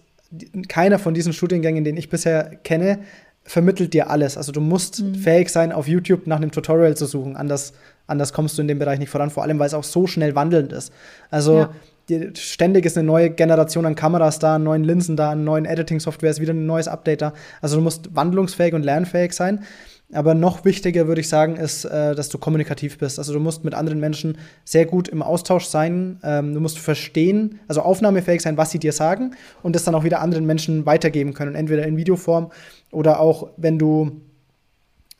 [0.68, 3.00] keiner von diesen Studiengängen, den ich bisher kenne,
[3.44, 4.36] vermittelt dir alles.
[4.36, 5.14] Also du musst mhm.
[5.14, 7.36] fähig sein, auf YouTube nach einem Tutorial zu suchen.
[7.36, 7.72] Anders,
[8.06, 10.34] anders kommst du in dem Bereich nicht voran, vor allem weil es auch so schnell
[10.34, 10.92] wandelnd ist.
[11.30, 11.70] Also ja.
[12.08, 15.64] die, ständig ist eine neue Generation an Kameras da, an neuen Linsen da, an neuen
[15.64, 17.32] Editing-Software ist wieder ein neues Update da.
[17.60, 19.64] Also du musst wandlungsfähig und lernfähig sein.
[20.12, 23.18] Aber noch wichtiger würde ich sagen, ist, äh, dass du kommunikativ bist.
[23.18, 26.18] Also du musst mit anderen Menschen sehr gut im Austausch sein.
[26.24, 30.04] Ähm, du musst verstehen, also aufnahmefähig sein, was sie dir sagen und das dann auch
[30.04, 31.54] wieder anderen Menschen weitergeben können.
[31.54, 32.50] Entweder in Videoform
[32.90, 34.20] oder auch, wenn du,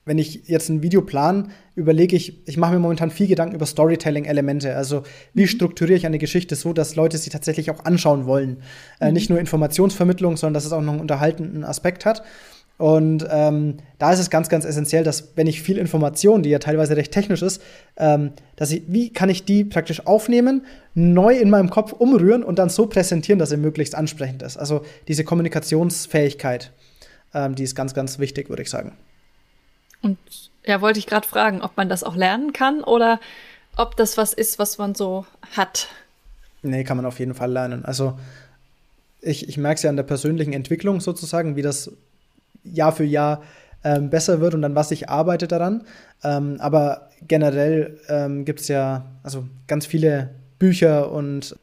[0.05, 3.67] wenn ich jetzt ein Video plan, überlege ich, ich mache mir momentan viel Gedanken über
[3.67, 4.75] Storytelling-Elemente.
[4.75, 5.49] Also, wie mhm.
[5.49, 8.59] strukturiere ich eine Geschichte so, dass Leute sie tatsächlich auch anschauen wollen?
[8.99, 9.09] Äh, mhm.
[9.09, 12.23] Äh, nicht nur Informationsvermittlung, sondern dass es auch noch einen unterhaltenden Aspekt hat.
[12.81, 16.59] Und ähm, da ist es ganz, ganz essentiell, dass wenn ich viel Information, die ja
[16.59, 17.61] teilweise recht technisch ist,
[17.99, 20.65] ähm, dass ich, wie kann ich die praktisch aufnehmen,
[20.95, 24.57] neu in meinem Kopf umrühren und dann so präsentieren, dass sie möglichst ansprechend ist.
[24.57, 26.73] Also diese Kommunikationsfähigkeit.
[27.35, 28.97] Ähm, die ist ganz, ganz wichtig, würde ich sagen.
[30.01, 30.17] Und
[30.65, 33.21] ja, wollte ich gerade fragen, ob man das auch lernen kann oder
[33.77, 35.89] ob das was ist, was man so hat.
[36.63, 37.85] Nee, kann man auf jeden Fall lernen.
[37.85, 38.19] Also
[39.21, 41.91] ich, ich merke es ja an der persönlichen Entwicklung sozusagen, wie das
[42.65, 43.43] Jahr für Jahr
[43.85, 45.85] ähm, besser wird und an was ich arbeite daran.
[46.23, 51.57] Ähm, aber generell ähm, gibt es ja also ganz viele Bücher und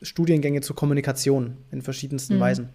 [0.00, 2.40] Studiengänge zur Kommunikation in verschiedensten mhm.
[2.40, 2.68] Weisen.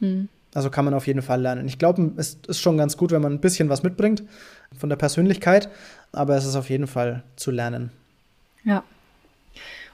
[0.00, 0.28] Mhm.
[0.54, 1.66] Also kann man auf jeden Fall lernen.
[1.66, 4.22] Ich glaube, es ist schon ganz gut, wenn man ein bisschen was mitbringt
[4.76, 5.68] von der Persönlichkeit,
[6.12, 7.90] aber es ist auf jeden Fall zu lernen.
[8.64, 8.84] Ja.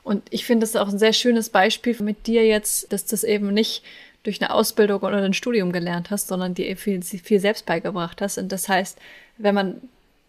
[0.03, 3.53] Und ich finde es auch ein sehr schönes Beispiel mit dir jetzt, dass das eben
[3.53, 3.83] nicht
[4.29, 8.37] durch eine Ausbildung oder ein Studium gelernt hast, sondern dir viel, viel selbst beigebracht hast.
[8.37, 8.99] Und das heißt,
[9.39, 9.81] wenn man,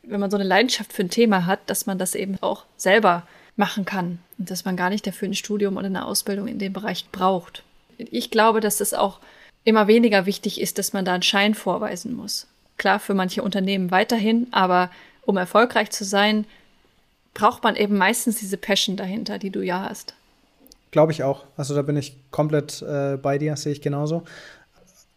[0.04, 3.28] wenn man so eine Leidenschaft für ein Thema hat, dass man das eben auch selber
[3.58, 6.72] machen kann und dass man gar nicht dafür ein Studium oder eine Ausbildung in dem
[6.72, 7.64] Bereich braucht.
[7.98, 9.20] Ich glaube, dass es auch
[9.66, 12.48] immer weniger wichtig ist, dass man da einen Schein vorweisen muss.
[12.78, 14.92] Klar, für manche Unternehmen weiterhin, aber
[15.26, 16.46] um erfolgreich zu sein,
[17.34, 20.14] braucht man eben meistens diese Passion dahinter, die du ja hast.
[20.92, 21.46] Glaube ich auch.
[21.56, 24.24] Also da bin ich komplett äh, bei dir, sehe ich genauso.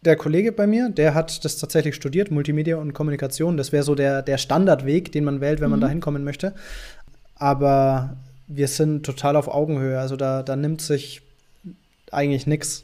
[0.01, 3.57] Der Kollege bei mir, der hat das tatsächlich studiert, Multimedia und Kommunikation.
[3.57, 5.71] Das wäre so der, der Standardweg, den man wählt, wenn mhm.
[5.71, 6.53] man da hinkommen möchte.
[7.35, 8.17] Aber
[8.47, 9.99] wir sind total auf Augenhöhe.
[9.99, 11.21] Also da, da nimmt sich
[12.11, 12.83] eigentlich nichts.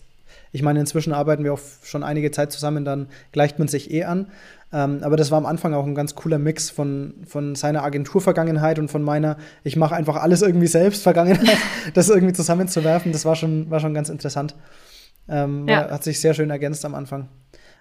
[0.51, 4.05] Ich meine, inzwischen arbeiten wir auch schon einige Zeit zusammen, dann gleicht man sich eh
[4.05, 4.27] an.
[4.71, 8.77] Ähm, aber das war am Anfang auch ein ganz cooler Mix von, von seiner Agenturvergangenheit
[8.77, 11.57] und von meiner, ich mache einfach alles irgendwie selbst Vergangenheit,
[11.93, 13.11] das irgendwie zusammenzuwerfen.
[13.11, 14.55] Das war schon, war schon ganz interessant.
[15.27, 15.89] Ähm, ja.
[15.89, 17.29] Hat sich sehr schön ergänzt am Anfang.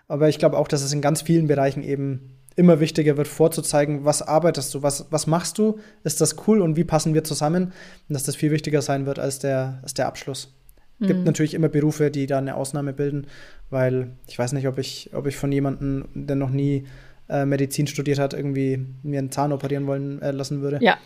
[0.06, 4.04] Aber ich glaube auch, dass es in ganz vielen Bereichen eben immer wichtiger wird, vorzuzeigen,
[4.04, 7.72] was arbeitest du, was, was machst du, ist das cool und wie passen wir zusammen?
[8.08, 10.57] Und dass das viel wichtiger sein wird als der, als der Abschluss.
[11.00, 11.26] Es gibt mhm.
[11.26, 13.26] natürlich immer Berufe, die da eine Ausnahme bilden,
[13.70, 16.86] weil ich weiß nicht, ob ich, ob ich von jemandem, der noch nie
[17.28, 20.78] äh, Medizin studiert hat, irgendwie mir einen Zahn operieren wollen äh, lassen würde.
[20.80, 20.98] Ja,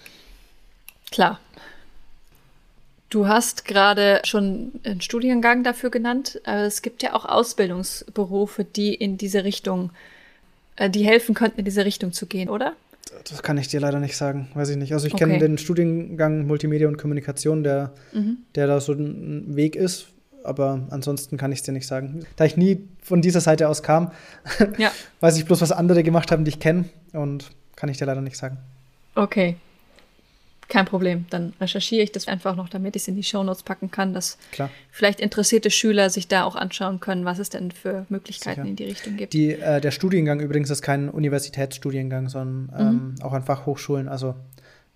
[1.11, 1.41] klar.
[3.11, 6.41] Du hast gerade schon einen Studiengang dafür genannt.
[6.45, 9.91] Aber es gibt ja auch Ausbildungsberufe, die in diese Richtung,
[10.77, 12.75] äh, die helfen könnten, in diese Richtung zu gehen, oder?
[13.29, 14.93] Das kann ich dir leider nicht sagen, weiß ich nicht.
[14.93, 15.25] Also ich okay.
[15.25, 18.39] kenne den Studiengang Multimedia und Kommunikation, der, mhm.
[18.55, 20.07] der da so ein Weg ist,
[20.45, 22.27] aber ansonsten kann ich es dir nicht sagen.
[22.37, 24.11] Da ich nie von dieser Seite aus kam,
[24.79, 24.91] ja.
[25.21, 28.21] weiß ich bloß, was andere gemacht haben, die ich kenne und kann ich dir leider
[28.21, 28.59] nicht sagen.
[29.15, 29.57] Okay,
[30.73, 31.27] kein Problem.
[31.29, 34.39] Dann recherchiere ich das einfach noch, damit ich es in die Shownotes packen kann, dass
[34.53, 34.71] Klar.
[34.91, 38.69] vielleicht interessierte Schüler sich da auch anschauen können, was es denn für Möglichkeiten Sicher.
[38.71, 39.35] in die Richtung gibt.
[39.35, 43.23] Die, äh, der Studiengang übrigens ist kein Universitätsstudiengang, sondern ähm, mhm.
[43.23, 44.09] auch an Fachhochschulen.
[44.09, 44.35] Also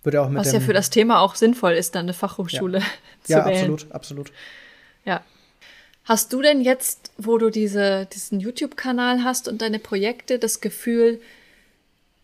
[0.01, 2.85] würde auch mit Was ja für das Thema auch sinnvoll ist, dann eine Fachhochschule ja.
[3.23, 3.55] zu ja, wählen.
[3.55, 4.31] Ja, absolut, absolut.
[5.05, 5.21] Ja.
[6.05, 11.21] Hast du denn jetzt, wo du diese, diesen YouTube-Kanal hast und deine Projekte, das Gefühl,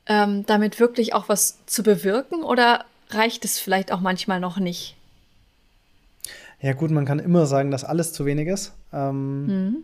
[0.08, 2.44] ähm, damit wirklich auch was zu bewirken?
[2.44, 2.86] Oder
[3.16, 4.96] reicht es vielleicht auch manchmal noch nicht.
[6.62, 8.74] Ja, gut, man kann immer sagen, dass alles zu wenig ist.
[8.94, 9.76] Ähm, mhm.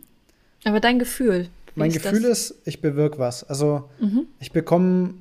[0.64, 1.50] Aber dein Gefühl.
[1.76, 2.52] Mein ist Gefühl das?
[2.52, 3.44] ist, ich bewirke was.
[3.44, 4.28] Also mhm.
[4.40, 5.14] ich bekomme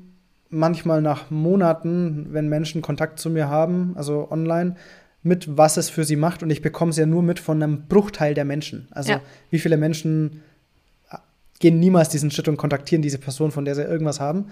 [0.51, 4.77] manchmal nach Monaten, wenn Menschen Kontakt zu mir haben, also online,
[5.23, 6.45] mit, was es für sie macht.
[6.45, 8.87] Und ich bekomme es ja nur mit von einem Bruchteil der Menschen.
[8.93, 9.21] Also ja.
[9.51, 10.43] wie viele Menschen
[11.11, 11.17] äh,
[11.59, 14.47] gehen niemals diesen Schritt und kontaktieren diese Person, von der sie irgendwas haben.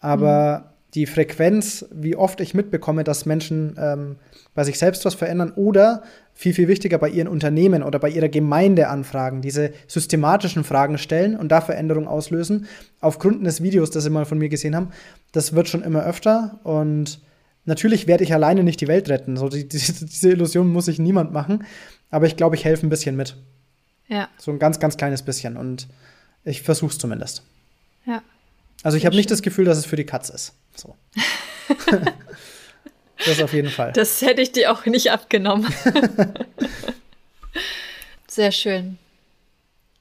[0.00, 4.16] Aber mhm die Frequenz, wie oft ich mitbekomme, dass Menschen ähm,
[4.54, 6.02] bei sich selbst was verändern oder
[6.34, 11.36] viel, viel wichtiger bei ihren Unternehmen oder bei ihrer Gemeinde anfragen, diese systematischen Fragen stellen
[11.36, 12.66] und da Veränderungen auslösen,
[13.00, 14.90] aufgrund des Videos, das sie mal von mir gesehen haben,
[15.32, 17.20] das wird schon immer öfter und
[17.64, 19.38] natürlich werde ich alleine nicht die Welt retten.
[19.38, 21.64] So, die, die, diese Illusion muss sich niemand machen,
[22.10, 23.36] aber ich glaube, ich helfe ein bisschen mit.
[24.08, 24.28] Ja.
[24.36, 25.88] So ein ganz, ganz kleines bisschen und
[26.44, 27.44] ich versuche es zumindest.
[28.04, 28.22] Ja.
[28.82, 30.54] Also ich habe nicht das Gefühl, dass es für die Katz ist.
[30.74, 30.96] So.
[33.26, 33.92] das auf jeden Fall.
[33.92, 35.72] Das hätte ich dir auch nicht abgenommen.
[38.26, 38.98] Sehr schön.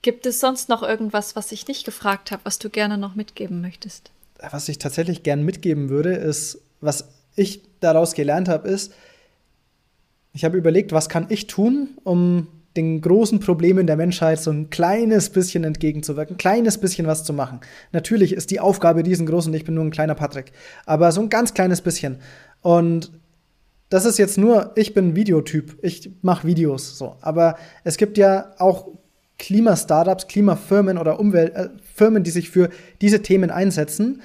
[0.02, 3.62] Gibt es sonst noch irgendwas, was ich nicht gefragt habe, was du gerne noch mitgeben
[3.62, 4.12] möchtest?
[4.40, 8.94] Was ich tatsächlich gern mitgeben würde, ist, was ich daraus gelernt habe, ist,
[10.34, 14.70] ich habe überlegt, was kann ich tun, um den großen Problemen der Menschheit so ein
[14.70, 17.60] kleines bisschen entgegenzuwirken, ein kleines bisschen was zu machen.
[17.92, 20.52] Natürlich ist die Aufgabe riesengroß und ich bin nur ein kleiner Patrick,
[20.86, 22.20] aber so ein ganz kleines bisschen.
[22.62, 23.12] Und
[23.90, 28.54] das ist jetzt nur, ich bin Videotyp, ich mache Videos so, aber es gibt ja
[28.58, 28.88] auch
[29.38, 32.70] Klimastartups, Klimafirmen oder Umweltfirmen, äh, die sich für
[33.02, 34.22] diese Themen einsetzen.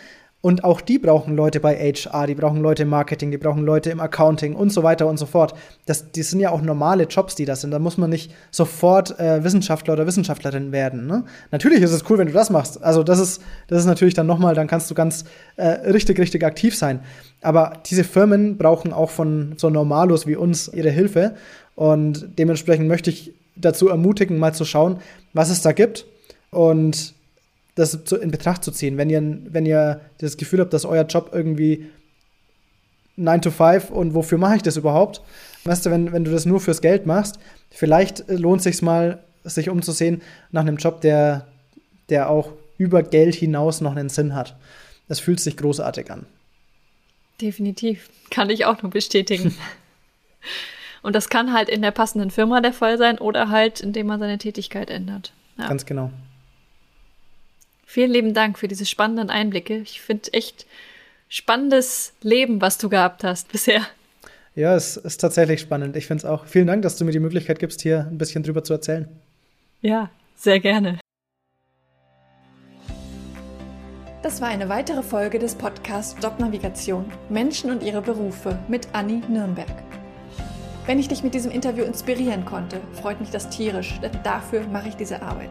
[0.47, 3.91] Und auch die brauchen Leute bei HR, die brauchen Leute im Marketing, die brauchen Leute
[3.91, 5.55] im Accounting und so weiter und so fort.
[5.87, 7.73] Das, die sind ja auch normale Jobs, die das sind.
[7.73, 11.09] Da muss man nicht sofort äh, Wissenschaftler oder Wissenschaftlerin werden.
[11.09, 11.25] Ne?
[11.51, 12.81] Natürlich ist es cool, wenn du das machst.
[12.81, 15.25] Also das ist, das ist natürlich dann nochmal, dann kannst du ganz
[15.57, 17.01] äh, richtig, richtig aktiv sein.
[17.43, 21.35] Aber diese Firmen brauchen auch von so Normalos wie uns ihre Hilfe.
[21.75, 24.99] Und dementsprechend möchte ich dazu ermutigen, mal zu schauen,
[25.33, 26.07] was es da gibt.
[26.53, 27.16] Und
[27.77, 28.97] das in Betracht zu ziehen.
[28.97, 31.87] Wenn ihr, wenn ihr das Gefühl habt, dass euer Job irgendwie
[33.17, 35.21] 9 to 5 und wofür mache ich das überhaupt?
[35.65, 37.39] Weißt du, wenn, wenn du das nur fürs Geld machst,
[37.71, 41.47] vielleicht lohnt es sich mal, sich umzusehen nach einem Job, der,
[42.09, 44.57] der auch über Geld hinaus noch einen Sinn hat.
[45.09, 46.27] Das fühlt sich großartig an.
[47.41, 48.09] Definitiv.
[48.31, 49.55] Kann ich auch nur bestätigen.
[51.03, 54.19] Und das kann halt in der passenden Firma der Fall sein oder halt, indem man
[54.19, 55.33] seine Tätigkeit ändert.
[55.59, 55.69] Ja.
[55.69, 56.11] Ganz genau.
[57.89, 59.79] Vielen lieben Dank für diese spannenden Einblicke.
[59.79, 60.67] Ich finde echt
[61.29, 63.87] spannendes Leben, was du gehabt hast bisher.
[64.57, 65.97] Ja, es ist tatsächlich spannend.
[65.97, 66.47] Ich finde es auch.
[66.47, 69.09] Vielen Dank, dass du mir die Möglichkeit gibst, hier ein bisschen drüber zu erzählen.
[69.83, 70.99] Ja, sehr gerne.
[74.23, 79.71] Das war eine weitere Folge des Podcasts Jobnavigation Menschen und ihre Berufe mit Anni Nürnberg.
[80.87, 84.89] Wenn ich dich mit diesem Interview inspirieren konnte, freut mich das tierisch, denn dafür mache
[84.89, 85.51] ich diese Arbeit.